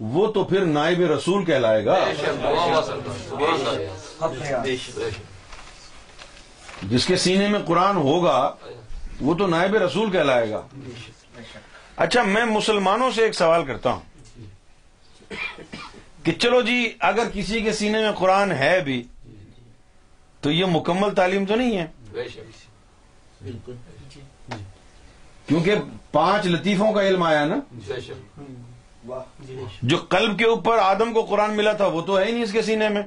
وہ 0.00 0.32
تو 0.32 0.44
پھر 0.44 0.64
نائب 0.64 1.00
رسول 1.00 1.44
کہلائے 1.44 1.84
گا۔ 1.84 2.04
جس 6.82 7.06
کے 7.06 7.16
سینے 7.16 7.48
میں 7.48 7.60
قرآن 7.66 7.96
ہوگا 7.96 8.54
وہ 9.20 9.34
تو 9.34 9.46
نائب 9.46 9.74
رسول 9.74 10.10
کہلائے 10.10 10.50
گا۔ 10.50 10.62
اچھا 11.96 12.22
میں 12.22 12.44
مسلمانوں 12.44 13.10
سے 13.10 13.22
ایک 13.22 13.34
سوال 13.34 13.64
کرتا 13.64 13.92
ہوں۔ 13.92 14.00
کہ 16.22 16.32
چلو 16.32 16.62
جی 16.62 16.92
اگر 17.00 17.22
کسی 17.32 17.60
کے 17.60 17.72
سینے 17.72 18.00
میں 18.00 18.12
قرآن 18.12 18.52
ہے 18.52 18.80
بھی 18.80 19.02
تو 20.40 20.50
یہ 20.50 20.64
مکمل 20.64 21.14
تعلیم 21.14 21.44
تو 21.44 21.54
نہیں 21.54 21.76
ہے؟ 21.78 21.86
کیونکہ 25.46 25.74
پانچ 26.12 26.46
لطیفوں 26.46 26.92
کا 26.92 27.02
علم 27.02 27.22
آیا 27.22 27.44
نا؟ 27.44 27.56
جو 29.82 29.96
قلب 29.96 30.38
کے 30.38 30.44
اوپر 30.44 30.78
آدم 30.78 31.12
کو 31.12 31.22
قرآن 31.22 31.50
ملا 31.56 31.72
تھا، 31.72 31.86
وہ 31.86 32.00
تو 32.00 32.18
ہے 32.18 32.24
ہی 32.24 32.32
نہیں 32.32 32.42
اس 32.42 32.52
کے 32.52 32.62
سینے 32.62 32.88
میں۔ 32.88 33.02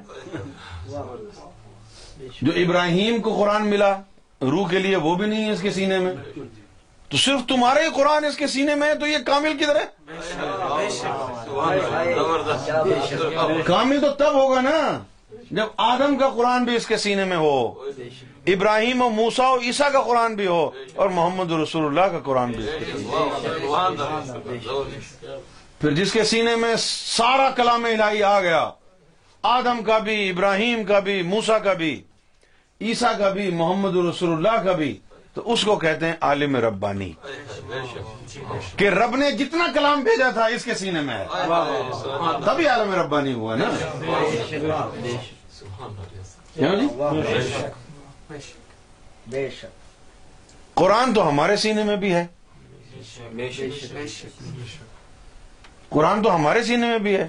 جو 2.42 2.52
ابراہیم 2.56 3.20
کو 3.20 3.34
قرآن 3.38 3.66
ملا، 3.66 3.92
روح 4.40 4.68
کے 4.68 4.78
لیے 4.78 4.96
وہ 4.96 5.14
بھی 5.14 5.26
نہیں 5.26 5.44
ہے 5.44 5.50
اس 5.50 5.62
کے 5.62 5.70
سینے 5.70 5.98
میں۔ 5.98 6.12
تو 7.08 7.16
صرف 7.16 7.40
تمہارے 7.48 7.84
ہی 7.84 7.88
قرآن 7.94 8.24
اس 8.24 8.36
کے 8.36 8.46
سینے 8.46 8.74
میں 8.74 8.88
ہے، 8.88 8.94
تو 8.94 9.06
یہ 9.06 9.18
کامل 9.26 9.52
کدھر 9.58 9.76
ہے؟ 9.76 9.86
کامل 13.64 14.00
تو 14.00 14.08
تب 14.12 14.34
ہوگا 14.34 14.60
نا، 14.60 14.98
جب 15.50 15.66
آدم 15.76 16.16
کا 16.16 16.28
قرآن 16.28 16.64
بھی 16.64 16.76
اس 16.76 16.86
کے 16.86 16.96
سینے 16.96 17.24
میں 17.24 17.36
ہو، 17.36 17.74
ابراہیم 18.46 19.02
و 19.02 19.08
موسا 19.08 19.48
و 19.50 19.56
عیسیٰ 19.60 19.92
کا 19.92 20.00
قرآن 20.02 20.34
بھی 20.34 20.46
ہو، 20.46 20.70
اور 20.94 21.08
محمد 21.08 21.52
رسول 21.52 21.84
اللہ 21.84 22.06
کا 22.12 22.18
قرآن 22.24 22.52
بھی 22.52 22.68
اس 22.68 22.74
کے 22.78 22.84
سینے 22.84 23.08
میں۔ 25.26 25.57
پھر 25.80 25.90
جس 25.90 26.12
کے 26.12 26.24
سینے 26.24 26.56
میں 26.56 26.74
سارا 26.78 27.50
کلام 27.50 27.84
الہی 27.84 28.22
آ 28.22 28.40
گیا، 28.40 28.70
آدم 29.42 29.82
کا 29.82 29.98
بھی، 29.98 30.30
ابراہیم 30.30 30.84
کا 30.84 30.98
بھی 30.98 31.22
موسا 31.22 31.58
کا 31.58 31.72
بھی، 31.72 32.02
عیسیٰ 32.80 33.18
کا 33.18 33.28
بھی، 33.28 33.50
محمد 33.50 33.96
رسول 33.96 34.32
اللہ 34.32 34.62
کا 34.64 34.72
بھی، 34.72 34.98
تو 35.34 35.52
اس 35.52 35.64
کو 35.64 35.76
کہتے 35.76 36.06
ہیں 36.06 36.14
عالم 36.20 36.56
ربانی۔ 36.56 37.12
کہ 38.76 38.88
رب 38.88 39.16
نے 39.16 39.30
جتنا 39.30 39.66
کلام 39.74 40.00
بھیجا 40.00 40.30
تھا 40.30 40.46
اس 40.46 40.64
کے 40.64 40.74
سینے 40.74 41.00
میں 41.00 41.18
ہے۔ 41.18 41.26
تبھی 42.44 42.66
عالم 42.66 42.94
ربانی 42.94 43.32
ہوا 43.32 43.56
نا۔ 43.56 43.64
بے 48.26 48.40
شک 48.40 48.56
جی؟ 49.26 49.66
قرآن 50.74 51.14
تو 51.14 51.28
ہمارے 51.28 51.56
سینے 51.56 51.84
میں 51.84 51.96
بھی 51.96 52.14
ہے۔ 52.14 52.26
قرآن 55.88 56.22
تو 56.22 56.34
ہمارے 56.34 56.62
سینے 56.62 56.86
میں 56.86 56.98
بھی 56.98 57.16
ہے۔ 57.16 57.28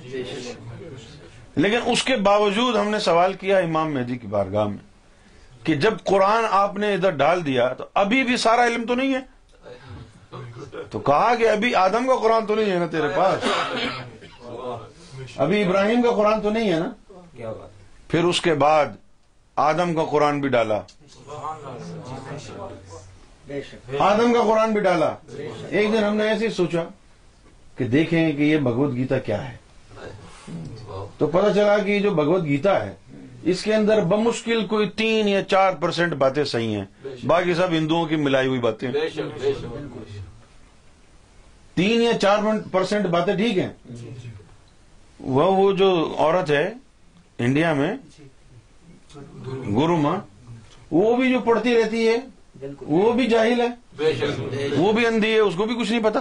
لیکن 1.55 1.79
اس 1.85 2.03
کے 2.03 2.15
باوجود 2.15 2.75
ہم 2.75 2.89
نے 2.89 2.99
سوال 2.99 3.33
کیا 3.33 3.57
امام 3.57 3.93
مہدی 3.93 4.17
کی 4.17 4.27
بارگاہ 4.27 4.63
میں 4.63 4.77
کہ 5.65 5.75
جب 5.75 5.93
قرآن 6.03 6.43
آپ 6.51 6.77
نے 6.77 6.93
ادھر 6.93 7.09
ڈال 7.09 7.45
دیا 7.45 7.69
تو 7.69 7.85
ابھی 7.93 8.23
بھی 8.23 8.37
سارا 8.37 8.65
علم 8.67 8.85
تو 8.85 8.95
نہیں 8.95 9.13
ہے؟ 9.13 9.19
تو 10.91 10.99
کہا 10.99 11.35
کہ 11.35 11.49
ابھی 11.49 11.75
آدم 11.75 12.07
کا 12.07 12.15
قرآن 12.21 12.45
تو 12.45 12.55
نہیں 12.55 12.71
ہے 12.71 12.79
نا 12.79 12.85
تیرے 12.85 13.07
پاس؟ 13.15 13.43
ابھی 15.37 15.63
ابراہیم 15.63 16.01
کا 16.01 16.11
قرآن 16.11 16.41
تو 16.41 16.49
نہیں 16.49 16.73
ہے 16.73 16.79
نا؟ 16.79 16.91
پھر 18.07 18.23
اس 18.23 18.41
کے 18.41 18.53
بعد 18.53 18.85
آدم 19.55 19.93
کا 19.93 20.05
قرآن 20.11 20.41
بھی 20.41 20.49
ڈالا۔ 20.49 20.81
آدم 23.99 24.33
کا 24.33 24.41
قرآن 24.43 24.71
بھی 24.71 24.81
ڈالا۔ 24.81 25.15
ایک 25.69 25.93
دن 25.93 26.03
ہم 26.03 26.15
نے 26.15 26.29
ایسے 26.29 26.45
ہی 26.47 26.51
سوچا۔ 26.51 26.83
کہ 27.79 27.85
دیکھیں 27.85 28.31
کہ 28.31 28.41
یہ 28.43 28.57
بھگوت 28.57 28.93
گیتا 28.95 29.19
کیا 29.19 29.51
ہے۔ 29.51 29.55
تو 31.17 31.27
پتہ 31.27 31.53
چلا 31.55 31.77
کہ 31.77 31.91
یہ 31.91 31.99
جو 31.99 32.11
بھگوت 32.11 32.43
گیتا 32.43 32.85
ہے 32.85 32.95
اس 33.43 33.63
کے 33.63 33.75
اندر 33.75 34.01
بمشکل 34.01 34.67
کوئی 34.67 34.89
تین 34.89 35.27
یا 35.27 35.43
چار 35.43 35.73
پرسنٹ 35.73 36.13
باتیں 36.13 36.43
صحیح 36.43 36.77
ہیں۔ 36.77 37.07
باقی 37.27 37.53
سب 37.53 37.67
ہندوؤں 37.71 38.05
کی 38.05 38.15
ملائی 38.15 38.47
ہوئی 38.47 38.59
باتیں۔ 38.59 38.91
تین 41.73 42.01
یا 42.01 42.17
چار 42.17 42.39
پرسنٹ 42.71 43.05
باتیں 43.05 43.35
ٹھیک 43.35 43.57
ہیں۔ 43.57 43.69
وہ 45.19 45.43
وہ 45.43 45.71
جو 45.71 46.15
عورت 46.17 46.51
ہے 46.51 46.73
انڈیا 47.37 47.73
میں 47.73 47.93
گرو 49.75 49.97
ماں 49.97 50.17
وہ 50.91 51.15
بھی 51.15 51.31
جو 51.31 51.39
پڑھتی 51.39 51.75
رہتی 51.75 52.07
ہے 52.07 52.17
وہ 52.61 53.11
بھی 53.13 53.27
جاہل 53.27 53.61
ہے 53.61 53.67
بے 53.97 54.13
شک 54.15 54.77
وہ 54.77 54.91
بھی 54.91 55.05
اندھی 55.05 55.31
ہے 55.31 55.39
اس 55.39 55.55
کو 55.57 55.65
بھی 55.65 55.75
کچھ 55.75 55.91
نہیں 55.91 56.03
پتا 56.03 56.19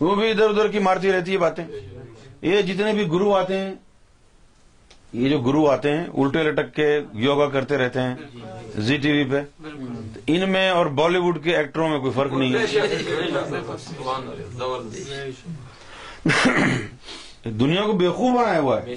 وہ 0.00 0.14
بھی 0.14 0.30
ادھر 0.30 0.48
ادھر 0.48 0.68
کی 0.68 0.78
مارتی 0.80 1.12
رہتی 1.12 1.32
ہے 1.32 1.38
باتیں 1.38 1.64
یہ 2.42 2.60
جتنے 2.62 2.92
بھی 2.92 3.10
گرو 3.12 3.32
آتے 3.34 3.58
ہیں 3.58 3.74
یہ 5.14 5.28
جو 5.28 5.38
گرو 5.38 5.66
آتے 5.68 5.90
ہیں 5.90 6.04
الٹے 6.14 6.42
لٹک 6.42 6.74
کے 6.76 6.88
یوگا 7.16 7.48
کرتے 7.50 7.76
رہتے 7.78 8.00
ہیں 8.00 8.14
زی 8.78 8.96
ٹی 8.96 9.12
وی 9.12 9.24
پہ 9.24 9.40
ان 10.26 10.50
میں 10.52 10.68
اور 10.70 10.86
بالی 10.94 11.18
ووڈ 11.18 11.42
کے 11.44 11.56
ایکٹروں 11.56 11.88
میں 11.88 11.98
کوئی 11.98 12.12
فرق 12.12 12.32
نہیں 12.32 12.54
ہے 12.54 12.64
دنیا 17.44 17.82
کو 17.82 17.92
بیوقوف 17.94 18.34
بنایا 18.34 18.60
ہوا 18.60 18.80
ہے 18.82 18.94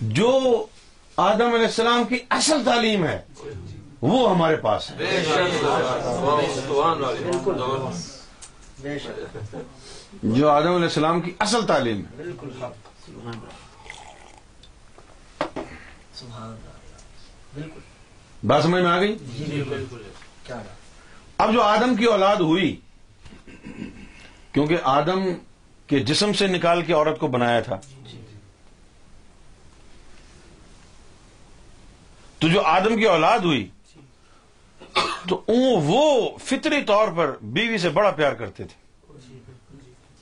جو 0.00 0.30
آدم 1.18 1.54
علیہ 1.54 1.66
السلام 1.66 2.04
کی 2.04 2.18
اصل 2.30 2.64
تعلیم 2.64 3.04
ہے۔ 3.04 3.22
وہ 4.02 4.30
ہمارے 4.30 4.56
پاس 4.56 4.90
ہے۔ 4.90 4.96
بے 4.96 5.22
شک۔ 5.24 5.30
سبحان 5.30 7.04
اللہ۔ 7.04 7.12
زبردست 7.12 8.82
بے 8.82 8.98
شک 8.98 9.56
جو 10.22 10.48
آدم 10.48 10.66
علیہ 10.66 10.84
السلام 10.84 11.20
کی 11.20 11.32
اصل 11.38 11.66
تعلیم 11.66 11.96
ہے۔ 11.96 12.16
بالکل 12.16 12.50
حق۔ 12.62 12.72
سبحان 13.06 13.34
اللہ۔ 13.34 13.52
سبحان 16.14 16.42
اللہ۔ 16.42 16.70
بالکل۔ 17.54 17.80
بات 18.46 18.62
سمجھ 18.62 18.82
میں 18.82 18.90
آ 18.90 19.00
گئی؟ 19.00 19.16
جی 19.18 19.62
بالکل۔ 19.68 20.02
کیا 20.44 20.56
بات۔ 20.56 20.76
اب 21.38 21.52
جو 21.52 21.62
آدم 21.62 21.96
کی 21.96 22.04
اولاد 22.04 22.36
ہوئی 22.36 22.80
کیونکہ 24.52 24.76
آدم 24.82 25.20
کے 25.86 25.98
جسم 25.98 26.32
سے 26.32 26.46
نکال 26.46 26.82
کے 26.82 26.92
عورت 26.92 27.18
کو 27.18 27.26
بنایا 27.26 27.60
تھا 27.60 27.80
تو 32.38 32.47
جو 32.58 32.64
آدم 32.66 32.96
کی 32.96 33.04
اولاد 33.04 33.38
ہوئی 33.38 33.68
تو 35.28 35.44
وہ 35.82 36.38
فطری 36.38 36.82
طور 36.86 37.08
پر 37.16 37.36
بیوی 37.42 37.78
سے 37.78 37.88
بڑا 37.88 38.10
پیار 38.10 38.32
کرتے 38.32 38.64
تھے۔ 38.64 38.86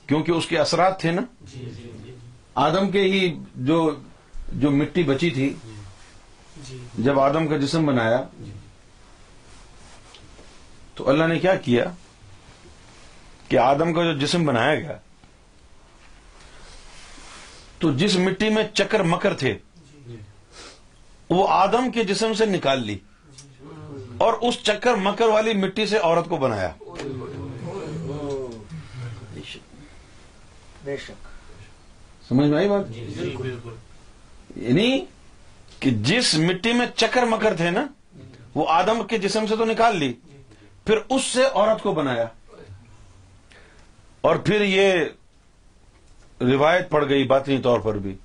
کیونکہ 0.07 0.31
اس 0.31 0.47
کے 0.47 0.57
اثرات 0.57 0.99
تھے 0.99 1.11
نا۔ 1.11 1.21
آدم 2.55 2.91
کے 2.91 3.01
ہی 3.01 3.39
جو 3.55 3.95
جو 4.53 4.71
مٹی 4.71 5.03
بچی 5.03 5.29
تھی 5.29 5.53
جب 6.97 7.19
آدم 7.19 7.47
کا 7.47 7.57
جسم 7.57 7.85
بنایا 7.85 8.23
تو 10.95 11.09
اللہ 11.09 11.25
نے 11.25 11.39
کیا 11.39 11.55
کیا؟ 11.55 11.85
کہ 13.47 13.57
آدم 13.57 13.93
کا 13.93 14.03
جو 14.03 14.17
جسم 14.17 14.45
بنایا 14.45 14.75
گیا 14.75 14.97
تو 17.77 17.91
جس 17.91 18.15
مٹی 18.15 18.49
میں 18.49 18.63
چکر 18.73 19.03
مکر 19.03 19.33
تھے 19.33 19.57
وہ 21.29 21.47
آدم 21.49 21.91
کے 21.91 22.03
جسم 22.03 22.33
سے 22.33 22.45
نکال 22.45 22.83
لی 22.83 22.97
اور 24.17 24.33
اس 24.33 24.63
چکر 24.63 24.95
مکر 24.95 25.25
والی 25.25 25.53
مٹی 25.53 25.85
سے 25.85 25.97
عورت 25.97 26.29
کو 26.29 26.37
بنایا۔ 26.37 26.69
سمجھ 32.27 32.47
میں 32.47 32.57
آئی 32.57 32.69
بات؟ 32.69 32.85
یعنی 34.55 35.05
کہ 35.79 35.91
جس 35.91 36.35
مٹی 36.35 36.73
میں 36.73 36.85
چکر 36.95 37.23
مکر 37.23 37.53
تھے 37.53 37.69
نا 37.69 37.87
وہ 38.55 38.65
آدم 38.69 39.07
کے 39.07 39.17
جسم 39.17 39.45
سے 39.47 39.55
تو 39.55 39.65
نکال 39.65 39.97
لی 39.97 40.13
پھر 40.85 40.97
اس 41.09 41.23
سے 41.23 41.43
عورت 41.53 41.83
کو 41.83 41.93
بنایا۔ 41.93 42.25
اور 44.21 44.35
پھر 44.35 44.61
یہ 44.61 44.93
روایت 46.41 46.89
پڑ 46.89 47.09
گئی 47.09 47.23
باطنی 47.23 47.57
طور 47.57 47.79
پر 47.79 47.95
بھی۔ 47.95 48.15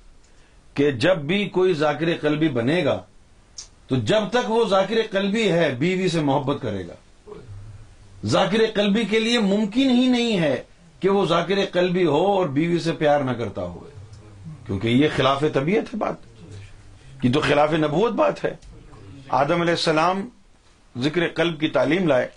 کہ 0.73 0.91
جب 0.91 1.17
بھی 1.17 1.49
کوئی 1.49 1.73
ذاکر 1.73 2.05
قلبی 2.21 2.49
بنے 2.49 2.85
گا، 2.85 3.01
تو 3.87 3.95
جب 3.95 4.21
تک 4.31 4.51
وہ 4.51 4.65
ذاکر 4.65 4.95
قلبی 5.11 5.51
ہے، 5.51 5.75
بیوی 5.79 6.09
سے 6.09 6.21
محبت 6.21 6.61
کرے 6.61 6.87
گا۔ 6.87 6.93
ذاکر 8.25 8.57
قلبی 8.73 9.05
کے 9.05 9.19
لیے 9.19 9.39
ممکن 9.39 9.89
ہی 9.89 10.07
نہیں 10.07 10.39
ہے 10.39 10.63
کہ 10.99 11.09
وہ 11.09 11.25
ذاکر 11.25 11.55
قلبی 11.71 12.05
ہو 12.05 12.25
اور 12.25 12.45
بیوی 12.45 12.79
سے 12.79 12.91
پیار 12.91 13.19
نہ 13.19 13.31
کرتا 13.31 13.61
ہو 13.61 13.89
کیونکہ 14.65 14.87
یہ 14.87 15.07
خلاف 15.15 15.43
طبیعت 15.53 15.93
ہے 15.93 15.97
بات۔ 15.97 16.13
یہ 17.23 17.33
تو 17.33 17.39
خلاف 17.39 17.73
نبوت 17.73 18.11
بات 18.11 18.45
ہے۔ 18.45 18.55
آدم 19.29 19.61
علیہ 19.61 19.73
السلام 19.73 20.29
ذکر 20.97 21.27
قلب 21.27 21.59
کی 21.59 21.67
تعلیم 21.67 22.07
لائے۔ 22.07 22.27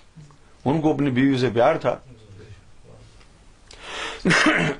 ان 0.64 0.80
کو 0.80 0.94
اپنی 0.94 1.10
بیوی 1.10 1.38
سے 1.38 1.48
پیار 1.54 1.74
تھا۔ 1.76 1.96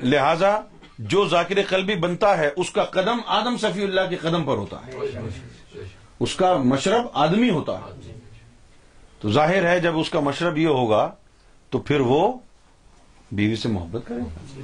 لہذا 0.02 0.60
جو 0.98 1.28
ذاکر 1.28 1.59
قلبی 1.68 1.94
بنتا 1.94 2.38
ہے، 2.38 2.50
اس 2.56 2.70
کا 2.70 2.85
قدم 2.85 3.18
آدم 3.26 3.56
صفی 3.56 3.82
اللہ 3.82 4.00
کے 4.11 4.16
قدم 4.16 4.44
پر 4.44 4.54
ہوتا 4.54 4.87
ہے۔ 4.87 4.92
اس 6.20 6.35
کا 6.35 6.56
مشرب 6.56 7.06
آدمی 7.12 7.50
ہوتا 7.50 7.72
ہے۔ 7.72 8.12
تو 9.20 9.32
ظاہر 9.32 9.64
ہے، 9.64 9.80
جب 9.80 9.98
اس 9.98 10.11
کا 10.11 10.20
مشرب 10.20 10.59
یہ 10.59 10.66
ہوگا، 10.66 11.14
تو 11.70 11.78
پھر 11.78 12.00
وہ 12.00 12.32
بیوی 13.32 13.56
سے 13.56 13.68
محبت 13.68 14.02
کرے۔ 14.04 14.18
گا 14.18 14.61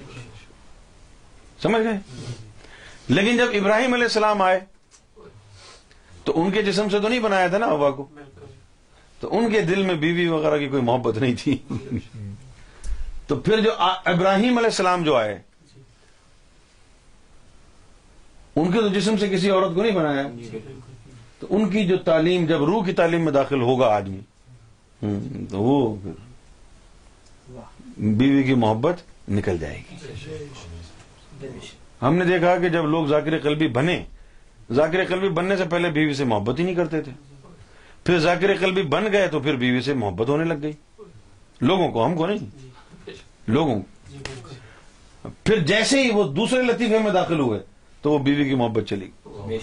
سمجھ 1.62 1.82
گئے؟ 1.82 2.24
لیکن 3.08 3.36
جب 3.36 3.46
ابراہیم 3.52 3.92
علیہ 3.92 4.04
السلام 4.04 4.42
آئے، 4.42 4.60
تو 6.24 6.42
ان 6.42 6.50
کے 6.50 6.62
جسم 6.62 6.88
سے 6.88 7.00
تو 7.00 7.08
نہیں 7.08 7.20
بنایا 7.20 7.48
تھا 7.48 7.58
نا 7.58 7.66
ہوا 7.66 7.90
کو؟ 7.90 8.08
تو 9.20 9.38
ان 9.38 9.52
کے 9.52 9.60
دل 9.60 9.82
میں 9.82 9.94
بیوی 9.94 10.28
وغیرہ 10.28 10.58
کی 10.58 10.68
کوئی 10.68 10.82
محبت 10.82 11.18
نہیں 11.18 11.34
تھی۔ 11.38 11.58
تو 13.26 13.36
پھر 13.36 13.60
جو 13.60 13.70
ابراہیم 14.04 14.58
علیہ 14.58 14.68
السلام 14.68 15.02
جو 15.02 15.16
آئے 15.16 15.42
ان 18.56 18.72
کے 18.72 18.80
تو 18.80 18.88
جسم 18.88 19.16
سے 19.16 19.28
کسی 19.28 19.50
عورت 19.50 19.74
کو 19.74 19.82
نہیں 19.82 19.92
بنایا۔ 19.92 20.22
تو 21.38 21.46
ان 21.50 21.70
کی 21.70 21.86
جو 21.86 21.96
تعلیم، 21.96 22.46
جب 22.46 22.64
روح 22.64 22.84
کی 22.84 22.92
تعلیم 22.92 23.24
میں 23.24 23.32
داخل 23.32 23.60
ہوگا 23.60 23.86
آدمی 23.86 24.20
تو 25.50 25.58
وہ 25.58 25.96
بیوی 27.98 28.42
کی 28.42 28.54
محبت 28.54 28.94
نکل 29.28 29.58
جائے 29.58 29.82
گی۔ 29.90 29.96
ہم 32.02 32.14
نے 32.14 32.24
دیکھا 32.24 32.58
کہ 32.58 32.68
جب 32.68 32.86
لوگ 32.86 33.06
ذاکر 33.06 33.38
قلبی 33.38 33.68
بنے، 33.68 34.04
ذاکر 34.72 35.04
قلبی 35.04 35.28
بننے 35.28 35.56
سے 35.56 35.64
پہلے 35.64 35.90
بیوی 35.90 36.14
سے 36.14 36.24
محبت 36.24 36.58
ہی 36.58 36.64
نہیں 36.64 36.74
کرتے 36.74 37.02
تھے۔ 37.02 37.12
پھر 38.04 38.18
ذاکر 38.18 38.56
قلبی 38.60 38.82
بن 38.82 39.12
گئے 39.12 39.28
تو 39.28 39.40
پھر 39.40 39.56
بیوی 39.56 39.80
سے 39.80 39.94
محبت 39.94 40.28
ہونے 40.28 40.44
لگ 40.44 40.54
گئی۔ 40.62 40.72
لوگوں 41.60 41.88
کو 41.88 42.06
ہم 42.06 42.16
کو 42.16 42.26
نہیں۔ 42.26 42.68
لوگوں 43.46 43.80
کو۔ 43.80 45.28
پھر 45.44 45.58
جیسے 45.58 46.02
ہی 46.02 46.10
وہ 46.10 46.24
دوسرے 46.24 46.62
لطیفے 46.62 46.98
میں 46.98 47.10
داخل 47.10 47.40
ہوئے 47.40 47.60
تو 48.02 48.10
وہ 48.10 48.18
بیوی 48.18 48.44
کی 48.44 48.54
محبت 48.54 48.88
چلی۔ 48.88 49.10
گئی 49.48 49.58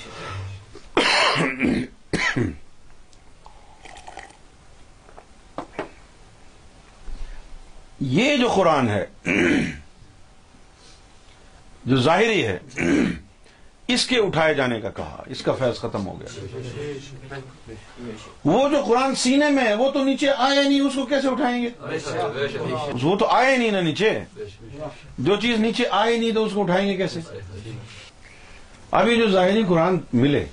یہ 7.99 8.37
جو 8.37 8.47
قرآن 8.47 8.89
ہے، 8.89 9.05
جو 11.85 11.95
ظاہری 11.95 12.47
ہے، 12.47 12.57
اس 13.87 14.05
کے 14.07 14.17
اٹھائے 14.17 14.53
جانے 14.53 14.81
کا 14.81 14.89
کہا، 14.89 15.23
اس 15.27 15.41
کا 15.41 15.53
فیض 15.53 15.75
ختم 15.75 16.07
ہو 16.07 16.19
گیا۔ 16.19 16.45
وہ 18.45 18.69
جو 18.69 18.83
قرآن 18.85 19.15
سینے 19.15 19.49
میں 19.49 19.65
ہے، 19.65 19.73
وہ 19.73 19.91
تو 19.91 20.03
نیچے 20.03 20.29
آیا 20.29 20.61
نہیں، 20.61 20.79
اس 20.79 20.95
کو 20.95 21.05
کیسے 21.05 21.27
اٹھائیں 21.27 21.63
گے؟ 21.63 21.69
وہ 23.03 23.15
تو 23.15 23.27
آئے 23.27 23.57
نہیں 23.57 23.71
نا 23.71 23.81
نیچے۔ 23.81 24.19
جو 25.17 25.35
چیز 25.35 25.59
نیچے 25.59 25.83
آئے 25.91 26.17
نہیں 26.17 26.31
تو 26.31 26.45
اس 26.45 26.51
کو 26.53 26.61
اٹھائیں 26.63 26.87
گے 26.89 26.97
کیسے؟ 26.97 27.19
ابھی 28.91 29.17
جو 29.17 29.29
ظاہری 29.29 29.63
قرآن 29.69 29.97
ملے 30.13 30.45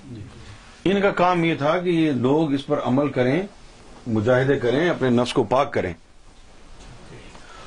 ان 0.84 1.00
کا 1.00 1.10
کام 1.10 1.44
یہ 1.44 1.54
تھا 1.54 1.78
کہ 1.78 1.88
یہ 1.88 2.12
لوگ 2.12 2.52
اس 2.52 2.66
پر 2.66 2.80
عمل 2.84 3.08
کریں 3.08 3.42
مجاہدے 4.06 4.58
کریں 4.58 4.90
اپنے 4.90 5.10
نفس 5.10 5.32
کو 5.32 5.44
پاک 5.44 5.72
کریں۔ 5.72 5.94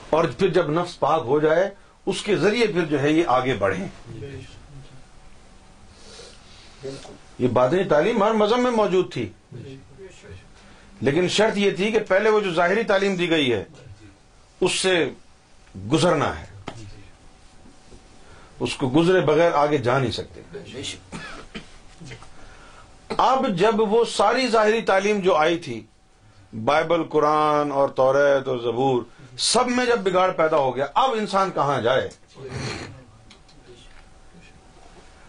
اور 0.09 0.25
پھر 0.37 0.47
جب 0.47 0.69
نفس 0.71 0.99
پاک 0.99 1.21
ہو 1.25 1.39
جائے 1.39 1.69
اس 2.05 2.21
کے 2.21 2.35
ذریعے 2.35 2.67
پھر 2.67 2.85
جو 2.85 3.01
ہے 3.01 3.11
یہ 3.11 3.23
آگے 3.27 3.53
بڑھیں۔ 3.53 3.87
یہ 7.39 7.47
بادنی 7.47 7.83
تعلیم 7.83 8.23
ہر 8.23 8.31
مذہب 8.31 8.59
میں 8.59 8.71
موجود 8.71 9.13
تھی۔ 9.13 9.29
لیکن 11.01 11.27
شرط 11.27 11.57
یہ 11.57 11.71
تھی 11.71 11.91
کہ 11.91 11.99
پہلے 11.99 12.29
وہ 12.29 12.39
جو 12.39 12.53
ظاہری 12.53 12.83
تعلیم 12.83 13.15
دی 13.15 13.29
گئی 13.29 13.53
ہے 13.53 13.63
اس 14.61 14.71
سے 14.71 15.09
گزرنا 15.91 16.39
ہے۔ 16.39 16.45
اس 18.59 18.75
کو 18.75 18.91
گزرے 18.95 19.21
بغیر 19.21 19.51
آگے 19.51 19.77
جا 19.77 19.99
نہیں 19.99 20.11
سکتے۔ 20.11 20.41
اب 23.17 23.47
جب 23.49 23.79
وہ 23.79 24.05
ساری 24.05 24.47
ظاہری 24.47 24.81
تعلیم 24.81 25.19
جو 25.19 25.35
آئی 25.35 25.57
تھی، 25.57 25.85
بائبل، 26.65 27.03
قرآن 27.03 27.71
اور 27.71 27.89
توریت 27.89 28.47
اور 28.47 28.57
زبور، 28.57 29.03
سب 29.37 29.67
میں 29.67 29.85
جب 29.85 29.99
بگاڑ 29.99 30.31
پیدا 30.31 30.57
ہو 30.57 30.75
گیا، 30.75 30.85
اب 30.93 31.11
انسان 31.11 31.51
کہاں 31.51 31.81
جائے؟ 31.81 32.09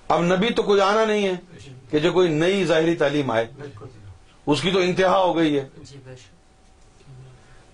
اب 0.08 0.22
نبی 0.22 0.52
تو 0.52 0.62
کوئی 0.62 0.80
آنا 0.80 1.04
نہیں 1.04 1.28
ہے 1.28 1.34
کہ 1.90 1.98
جو 1.98 2.12
کوئی 2.12 2.28
نئی 2.28 2.64
ظاہری 2.64 2.94
تعلیم 2.94 3.30
آئے۔ 3.30 3.46
اس 4.46 4.60
کی 4.62 4.70
تو 4.70 4.78
انتہا 4.78 5.18
ہو 5.18 5.36
گئی 5.36 5.58
ہے۔ 5.58 5.68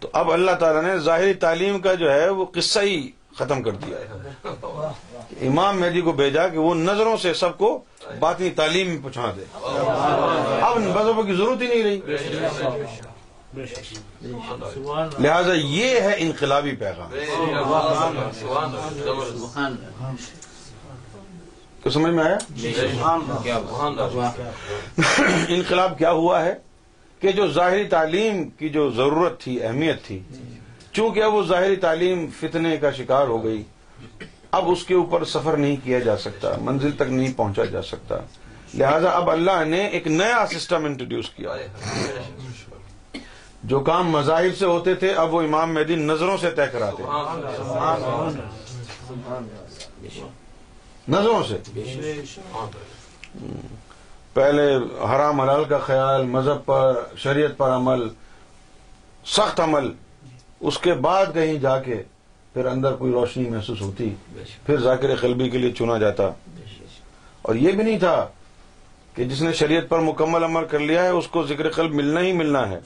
تو 0.01 0.09
اب 0.13 0.33
اللہ 0.33 0.51
تعالیٰ 0.51 0.83
نے 0.83 0.99
ظاہری 0.99 1.35
تعلیم 1.35 1.79
کا 1.79 1.95
جو 1.95 2.13
ہے، 2.13 2.29
وہ 2.29 2.45
قصہ 2.45 2.81
ہی 2.81 3.11
ختم 3.37 3.63
کر 3.63 3.71
دیا 3.71 3.99
ہے۔ 3.99 4.07
امام 5.49 5.81
مہدی 5.81 6.01
کو 6.01 6.13
بھیجا 6.13 6.49
کہ 6.49 6.59
وہ 6.59 6.75
نظروں 6.75 7.17
سے 7.17 7.35
سب 7.35 7.59
کو 7.59 7.85
باطنی 8.19 8.51
تعلیم 8.51 8.89
میں 8.89 8.99
پہنچا 9.03 9.31
دے۔ 9.37 9.45
اب 10.63 10.79
مذہبوں 10.79 11.23
کی 11.23 11.35
ضرورت 11.35 11.63
ہی 11.63 11.67
نہیں 11.67 11.83
رہی۔ 11.83 12.01
لہذا 15.19 15.53
یہ 15.53 16.01
ہے 16.01 16.15
انقلابی 16.19 16.73
پیغام۔ 16.73 17.11
تو 21.83 21.91
سمجھ 21.91 22.13
میں 22.13 22.25
آیا؟ 22.25 22.39
انقلاب 25.49 25.99
کیا 25.99 26.11
ہوا 26.11 26.45
ہے 26.45 26.55
کہ 27.21 27.33
جو 27.33 27.47
ظاہری 27.47 27.85
تعلیم 27.85 28.49
کی 28.49 28.69
جو 28.69 28.91
ضرورت 28.91 29.41
تھی، 29.41 29.63
اہمیت 29.63 30.03
تھی 30.03 30.23
چونکہ 30.97 31.23
اب 31.23 31.35
وہ 31.35 31.43
ظاہری 31.43 31.77
تعلیم 31.77 32.27
فتنے 32.41 32.77
کا 32.77 32.91
شکار 32.91 33.27
ہو 33.27 33.45
گئی، 33.45 33.63
اب 34.51 34.71
اس 34.71 34.85
کے 34.85 34.95
اوپر 34.95 35.25
سفر 35.25 35.57
نہیں 35.57 35.77
کیا 35.85 35.99
جا 35.99 36.17
سکتا، 36.17 36.49
منزل 36.61 36.93
تک 36.93 37.03
نہیں 37.03 37.33
پہنچا 37.37 37.65
جا 37.65 37.83
سکتا۔ 37.83 38.15
لہذا 38.75 39.11
اب 39.11 39.31
اللہ 39.31 39.65
نے 39.65 39.87
ایک 39.87 40.07
نیا 40.07 40.47
سسٹم 40.47 40.85
انٹروڈیوس 40.85 41.31
کیا۔ 41.31 41.57
جو 43.65 43.81
کام 43.81 44.11
مذاہب 44.11 44.57
سے 44.59 44.67
ہوتے 44.67 44.95
تھے، 44.95 45.13
اب 45.13 45.35
وہ 45.35 45.43
امام 45.43 45.75
مہدی 45.75 45.95
نظروں 45.95 46.37
سے 46.37 46.51
طے 46.51 46.63
کراتے 46.73 47.03
نظروں 51.09 51.43
سے۔ 51.49 51.81
پہلے 54.35 54.77
حرام 55.05 55.41
حلال 55.41 55.65
کا 55.65 55.79
خیال، 55.79 56.25
مذہب 56.25 56.65
پر، 56.65 57.05
شریعت 57.17 57.57
پر 57.57 57.71
عمل، 57.71 58.09
سخت 59.27 59.61
عمل۔ 59.61 59.93
اس 60.61 60.79
کے 60.79 60.93
بعد 60.93 61.27
کہیں 61.35 61.55
جا 61.55 61.79
کے 61.79 62.03
پھر 62.53 62.67
اندر 62.67 62.93
کوئی 62.93 63.13
روشنی 63.13 63.49
محسوس 63.51 63.81
ہوتی 63.81 64.15
پھر 64.67 64.81
ذاکر 64.81 65.17
قلبی 65.17 65.51
کے 65.51 65.59
لیے 65.59 65.71
چنا 65.71 65.99
جاتا۔ 65.99 66.31
اور 67.43 67.55
یہ 67.55 67.73
بھی 67.73 67.85
نہیں 67.85 67.99
تھا 67.99 68.29
کہ 69.15 69.25
جس 69.25 69.43
نے 69.43 69.53
شریعت 69.53 69.89
پر 69.89 69.99
مکمل 69.99 70.45
عمل 70.45 70.65
کر 70.65 70.79
لیا 70.79 71.03
ہے 71.03 71.09
اس 71.09 71.29
کو 71.29 71.47
ذکر 71.47 71.71
قلب 71.71 71.95
ملنا 71.95 72.21
ہی 72.21 72.33
ملنا 72.33 72.69
ہے۔ 72.69 72.81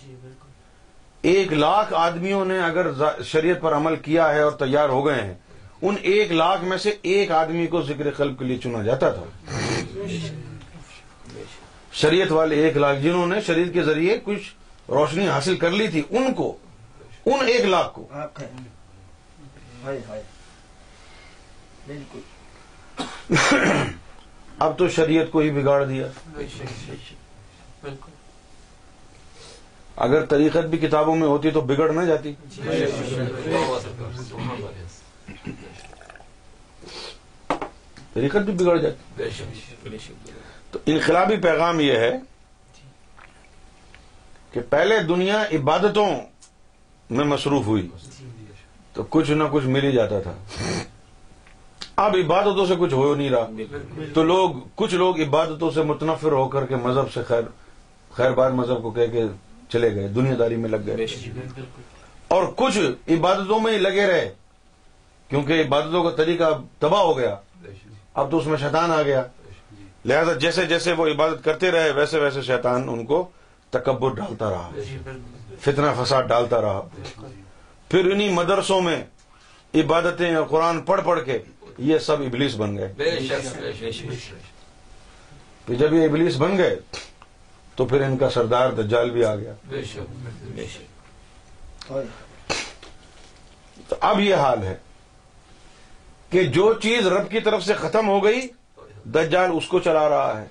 ایک 1.22 1.52
لاکھ 1.52 1.94
آدمیوں 1.96 2.44
نے 2.44 2.59
اگر 2.59 2.87
شریعت 3.24 3.61
پر 3.61 3.76
عمل 3.76 3.96
کیا 3.96 4.35
ہے 4.35 4.40
اور 4.40 4.52
تیار 4.52 4.88
ہو 4.88 5.06
گئے 5.06 5.22
ہیں 5.22 5.35
ان 5.83 5.94
ایک 6.02 6.33
لاکھ 6.33 6.64
میں 6.64 6.78
سے 6.78 6.94
ایک 7.02 7.30
آدمی 7.30 7.66
کو 7.66 7.83
ذکر 7.83 8.11
قلب 8.11 8.38
کے 8.38 8.44
لیے 8.44 8.59
چنا 8.59 8.83
جاتا 8.83 9.11
تھا۔ 9.11 9.24
شریعت 11.92 12.33
والے 12.33 12.56
ایک 12.56 12.76
لاکھ 12.76 13.00
جنہوں 13.00 13.26
نے 13.26 13.40
شریعت 13.40 13.72
کے 13.72 13.83
ذریعے 13.83 14.18
کچھ 14.24 14.54
روشنی 14.88 15.28
حاصل 15.28 15.56
کر 15.56 15.70
لی 15.70 15.88
تھی 15.88 16.02
ان 16.11 16.35
کو 16.35 16.56
ان 17.35 17.47
ایک 17.47 17.61
لاکھ 17.61 17.95
کو۔ 17.95 18.09
بالکل۔ 21.87 22.21
اب 24.59 24.79
تو 24.79 24.88
شریعت 24.88 25.31
کو 25.31 25.38
ہی 25.38 25.51
بگاڑ 25.51 25.85
دیا۔ 25.85 26.07
اگر 29.97 30.25
طریقت 30.27 30.64
بھی 30.64 30.79
کتابوں 30.79 31.16
میں 31.16 31.29
ہوتی 31.29 31.51
تو 31.51 31.61
بگڑ 31.61 31.93
نہ 31.93 32.01
جاتی۔ 32.01 32.35
طریقت 38.14 38.37
بھی 38.37 38.53
بگڑ 38.53 38.77
جاتی۔ 38.77 39.23
تو 40.71 40.79
انقلابی 40.87 41.37
پیغام 41.37 41.81
یہ 41.81 41.93
ہے 41.93 42.12
کہ 44.53 44.61
پہلے 44.71 44.99
دنیا 44.99 45.43
عبادتوں 45.53 46.21
میں 47.11 47.25
مصروف 47.25 47.66
ہوئی۔ 47.66 47.88
تو 48.92 49.03
کچھ 49.11 49.31
نہ 49.31 49.44
کچھ 49.53 49.64
مل 49.64 49.85
ہی 49.85 49.92
جاتا 49.92 50.20
تھا۔ 50.20 50.33
اب 51.96 52.16
عبادتوں 52.25 52.66
سے 52.66 52.75
کچھ 52.79 52.94
ہو 52.94 53.14
نہیں 53.14 53.31
رہا۔ 53.31 53.46
تو 54.14 54.25
لوگ 54.25 54.51
کچھ 54.75 54.94
لوگ 54.94 55.20
عبادتوں 55.20 55.70
سے 55.70 55.83
متنفر 55.83 56.33
ہو 56.33 56.49
کر 56.49 56.66
کے 56.66 56.77
مذہب 56.77 57.12
سے 57.12 57.23
خیر 57.23 57.42
خیر 58.12 58.31
بار 58.31 58.51
مذہب 58.51 58.83
کو 58.83 58.90
کہہ 58.90 59.07
کے 59.12 59.25
چلے 59.68 59.94
گئے 59.94 60.09
دنیا 60.09 60.35
داری 60.38 60.57
میں 60.57 60.68
لگ 60.68 60.77
گئے۔ 60.87 60.96
اور 62.29 62.44
کچھ 62.57 62.79
عبادتوں 63.09 63.61
میں 63.61 63.73
ہی 63.73 63.79
لگے 63.79 64.07
رہے۔ 64.07 64.33
کیونکہ 65.29 65.53
عبادتوں 65.53 66.03
کا 66.03 66.11
طریقہ 66.11 66.44
تباہ 66.79 67.01
ہو 67.01 67.18
گیا۔ 67.18 67.37
اب 68.14 68.31
تو 68.31 68.37
اس 68.37 68.46
میں 68.46 68.59
شیطان 68.59 68.90
آ 68.90 69.03
گیا۔ 69.03 69.23
لہذا 70.05 70.33
جیسے 70.33 70.66
جیسے 70.66 70.92
وہ 70.92 71.07
عبادت 71.07 71.44
کرتے 71.44 71.70
رہے 71.70 71.90
ویسے 71.90 72.20
ویسے 72.20 72.42
شیطان 72.42 72.88
ان 72.88 73.07
کو 73.07 73.29
تکبر 73.70 74.11
ڈالتا 74.11 74.51
رہا۔ 74.51 74.70
فتنہ 75.61 76.05
فساد 76.05 76.23
ڈالتا 76.23 76.61
رہا۔ 76.61 76.88
پھر 77.88 78.11
انہی 78.12 78.29
مدرسوں 78.29 78.81
میں 78.81 79.05
عبادتیں 79.75 80.35
اور 80.35 80.46
قرآن 80.46 80.81
پڑھ 80.81 81.01
پڑھ 81.05 81.25
کے 81.25 81.38
یہ 81.79 81.99
سب 81.99 82.20
ابلیس 82.20 82.55
بن 82.55 82.77
گئے۔ 82.77 82.92
پھر 85.66 85.75
جب 85.75 85.94
یہ 85.94 86.05
ابلیس 86.05 86.37
بن 86.37 86.59
گئے 86.59 86.77
تو 87.75 87.85
پھر 87.87 88.01
ان 88.01 88.16
کا 88.18 88.31
سردار 88.31 88.70
دجال 88.70 89.11
بھی 89.11 89.25
آ 89.25 89.37
گیا۔ 89.37 89.55
تو 93.88 93.96
اب 94.01 94.20
یہ 94.20 94.35
حال 94.35 94.62
ہے 94.62 94.77
کہ 96.31 96.42
جو 96.44 96.75
چیز 96.75 97.07
رب 97.07 97.31
کی 97.31 97.40
طرف 97.40 97.64
سے 97.64 97.75
ختم 97.75 98.09
ہو 98.09 98.25
گئی 98.25 98.49
دجال 99.05 99.51
اس 99.55 99.67
کو 99.67 99.81
چلا 99.81 100.09
رہا 100.09 100.43
ہے۔ 100.43 100.47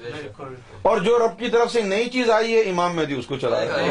اور 0.81 0.97
جو 0.97 1.19
رب 1.19 1.39
کی 1.39 1.49
طرف 1.49 1.71
سے 1.71 1.81
نئی 1.81 2.09
چیز 2.09 2.29
آئی 2.29 2.55
ہے 2.55 2.59
امام 2.61 2.95
مہدی 2.95 3.13
اس 3.13 3.27
کو 3.27 3.37
چلا 3.37 3.59
رہا 3.59 3.79
ہے۔ 3.79 3.89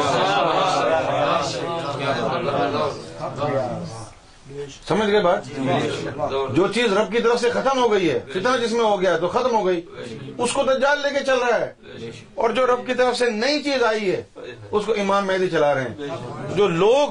سمجھ 4.89 5.11
گئے 5.11 5.21
بات؟ 5.21 5.47
جو 6.55 6.69
چیز 6.69 6.93
رب 6.93 7.13
کی 7.13 7.23
طرف 7.23 7.41
سے 7.41 7.51
ختم 7.51 7.83
ہو 7.83 7.93
گئی 7.93 8.11
ہے 8.11 8.19
فتنہ 8.31 8.57
جس 8.63 8.73
میں 8.73 8.85
ہو 8.85 9.01
گیا 9.01 9.19
تو 9.19 9.29
ختم 9.29 9.57
ہو 9.57 9.67
گئی۔ 9.67 9.81
اس 10.39 10.53
کو 10.53 10.63
دجال 10.63 10.99
لے 11.03 11.19
کے 11.19 11.25
چل 11.25 11.39
رہا 11.39 11.61
ہے۔ 11.61 11.73
اور 12.35 12.51
جو 12.51 12.67
رب 12.67 12.87
کی 12.87 12.95
طرف 12.95 13.17
سے 13.17 13.31
نئی 13.31 13.63
چیز 13.63 13.83
آئی 13.83 14.13
ہے 14.13 14.23
اس 14.71 14.85
کو 14.87 14.93
امام 14.93 15.27
مہدی 15.27 15.51
چلا 15.51 15.75
رہے 15.75 15.81
ہیں۔ 15.81 16.09
جو 16.55 16.69
لوگ 16.69 17.09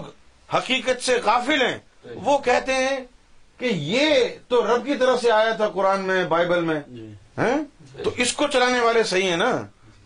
حقیقت 0.56 1.04
سے 1.04 1.20
قافل 1.24 1.62
ہیں 1.62 1.78
وہ 2.24 2.38
کہتے 2.38 2.74
ہیں 2.74 2.98
کہ 3.58 3.66
یہ 3.66 4.10
تو 4.48 4.76
رب 4.76 4.86
کی 4.86 4.96
طرف 4.96 5.22
سے 5.22 5.32
آیا 5.32 5.52
تھا 5.52 5.70
قرآن 5.70 6.02
میں 6.02 6.26
بائبل 6.26 6.64
میں 6.64 6.80
ہیں؟ 7.38 7.58
تو 8.04 8.10
اس 8.18 8.34
کو 8.34 8.48
چلانے 8.48 8.80
والے 8.80 9.04
صحیح 9.04 9.30
ہیں 9.30 9.38
نا؟ 9.38 9.62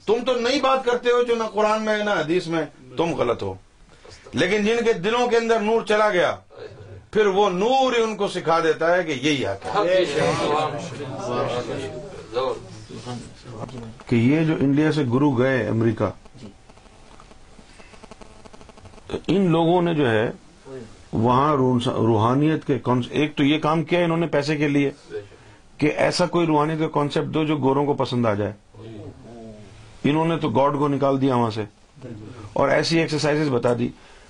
تم 0.05 0.13
تو 0.25 0.33
نئی 0.35 0.61
بات 0.61 0.85
کرتے 0.85 1.09
ہو 1.11 1.23
جو 1.23 1.35
نہ 1.35 1.43
قرآن 1.43 1.85
میں 1.85 1.97
نہ 2.03 2.09
حدیث 2.09 2.47
میں 2.47 2.65
تم 2.97 3.15
غلط 3.15 3.43
ہو۔ 3.43 3.53
لیکن 4.33 4.65
جن 4.65 4.85
کے 4.85 4.93
دلوں 4.93 5.27
کے 5.27 5.37
اندر 5.37 5.59
نور 5.59 5.81
چلا 5.81 6.09
گیا 6.09 6.35
پھر 7.11 7.25
وہ 7.25 7.49
نور 7.49 7.95
ہی 7.95 8.01
ان 8.01 8.15
کو 8.17 8.27
سکھا 8.27 8.59
دیتا 8.59 8.95
ہے 8.95 9.03
کہ 9.03 9.11
یہی 9.11 9.45
حق 9.45 9.65
ہے۔ 9.65 10.05
کہ 14.07 14.15
یہ 14.15 14.43
جو 14.43 14.53
انڈیا 14.53 14.91
سے 14.91 15.03
گرو 15.13 15.31
گئے 15.31 15.67
امریکہ 15.67 16.09
ان 19.27 19.51
لوگوں 19.51 19.81
نے 19.81 19.93
جو 19.93 20.11
ہے 20.11 20.31
وہاں 21.13 21.55
روحانیت 21.55 22.65
کے 22.67 22.77
ایک 23.09 23.35
تو 23.35 23.43
یہ 23.43 23.59
کام 23.59 23.83
کیا 23.83 23.99
انہوں 23.99 24.17
نے 24.17 24.27
پیسے 24.27 24.55
کے 24.57 24.67
لیے 24.67 24.91
کہ 25.77 25.91
ایسا 25.97 26.25
کوئی 26.25 26.47
روحانیت 26.47 26.79
کا 26.79 26.87
کانسیپٹ 26.87 27.33
دو 27.33 27.43
جو 27.43 27.57
گوروں 27.57 27.85
کو 27.85 27.93
پسند 27.93 28.25
آ 28.25 28.33
جائے۔ 28.33 28.53
انہوں 30.03 30.25
نے 30.25 30.37
تو 30.37 30.49
گاڈ 30.49 30.77
کو 30.79 30.87
نکال 30.87 31.21
دیا 31.21 31.35
وہاں 31.35 31.51
سے 31.51 31.63
اور 32.53 32.69
ایسی 32.69 32.99
ایکسرسائز 32.99 33.49
بتا 33.49 33.73
دی۔ 33.79 33.89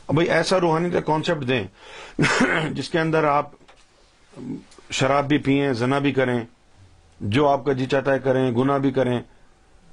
بھائی 0.09 0.29
ایسا 0.29 0.59
روحانیت 0.59 0.93
کا 0.93 0.99
کانسیپٹ 1.01 1.47
دیں 1.47 1.63
جس 2.71 2.89
کے 2.89 2.99
اندر 2.99 3.23
آپ 3.23 3.49
شراب 4.91 5.27
بھی 5.27 5.37
پیئیں 5.37 5.71
زنا 5.73 5.99
بھی 5.99 6.11
کریں، 6.11 6.39
جو 7.21 7.47
آپ 7.47 7.65
کا 7.65 7.73
جی 7.73 7.85
چاہتا 7.85 8.13
ہے 8.13 8.19
کریں 8.19 8.51
گنا 8.51 8.77
بھی 8.77 8.91
کریں، 8.91 9.19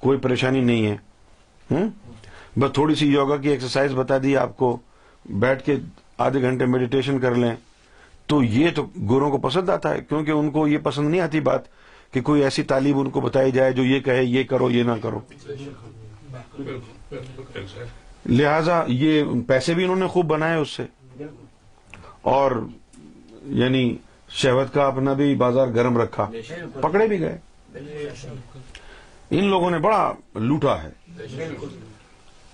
کوئی 0.03 0.19
پریشانی 0.19 0.61
نہیں 0.61 0.87
ہے۔ 0.87 1.85
بس 2.57 2.73
تھوڑی 2.75 2.95
سی 2.95 3.07
یوگا 3.07 3.37
کی 3.37 3.49
ایکسرسائز 3.49 3.95
بتا 3.95 4.19
دی، 4.23 4.37
آپ 4.37 4.57
کو 4.57 4.77
بیٹھ 5.25 5.63
کے 5.65 5.77
آدھے 6.19 6.43
گھنٹے 6.43 6.67
میڈیٹیشن 6.67 7.19
کر 7.19 7.35
لیں، 7.35 7.57
تو 8.27 8.43
یہ 8.43 8.71
تو 8.75 8.87
گوروں 9.09 9.31
کو 9.31 9.39
پسند 9.39 9.69
آتا 9.69 9.95
ہے، 9.95 10.01
کیونکہ 10.09 10.31
ان 10.31 10.51
کو 10.51 10.69
یہ 10.69 10.79
پسند 10.79 11.11
نہیں 11.11 11.21
آتی 11.21 11.41
بات 11.41 11.61
کہ 12.13 12.21
کوئی 12.21 12.43
ایسی 12.43 12.63
تعلیم 12.63 12.99
ان 12.99 13.11
کو 13.11 13.21
بتائی 13.21 13.51
جائے 13.51 13.73
جو 13.73 13.85
یہ 13.85 14.01
کہے، 14.01 14.25
یہ 14.25 14.45
کرو، 14.45 14.71
یہ 14.71 14.83
نہ 14.83 14.93
کرو۔ 15.03 15.21
لہذا 18.27 18.85
یہ 18.87 19.25
پیسے 19.47 19.75
بھی 19.75 19.85
انہوں 19.85 19.97
نے 19.97 20.07
خوب 20.07 20.27
بنائے 20.27 20.57
اس 20.57 20.71
سے۔ 20.71 20.83
اور 22.23 22.67
یعنی 23.43 23.97
شہوت 24.29 24.75
کا 24.75 24.87
اپنا 24.87 25.13
بھی 25.13 25.35
بازار 25.35 25.67
گرم 25.69 25.99
رکھا۔ 25.99 26.31
پکڑے 26.81 27.07
بھی 27.07 27.21
گئے۔ 27.21 27.39
ان 29.31 29.45
لوگوں 29.45 29.71
نے 29.71 29.79
بڑا 29.79 30.13
لوٹا 30.35 30.83
ہے۔ 30.83 30.91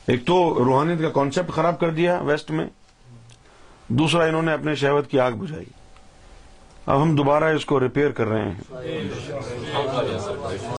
ایک 0.07 0.27
تو 0.27 0.65
روحانیت 0.65 0.99
کا 0.99 1.09
کانسیپٹ 1.09 1.51
خراب 1.51 1.81
کر 1.81 1.91
دیا 1.91 2.21
ویسٹ 2.21 2.51
میں۔ 2.51 2.67
دوسرا 3.89 4.25
انہوں 4.25 4.43
نے 4.43 4.53
اپنے 4.53 4.75
شہوت 4.75 5.11
کی 5.11 5.21
آگ 5.21 5.33
بجھائی۔ 5.33 5.65
اب 6.87 7.03
ہم 7.03 7.17
دوبارہ 7.17 7.45
اس 7.45 7.65
کو 7.65 7.81
ریپیئر 7.81 8.11
کر 8.11 8.27
رہے 8.27 8.51
ہیں۔ 8.51 8.61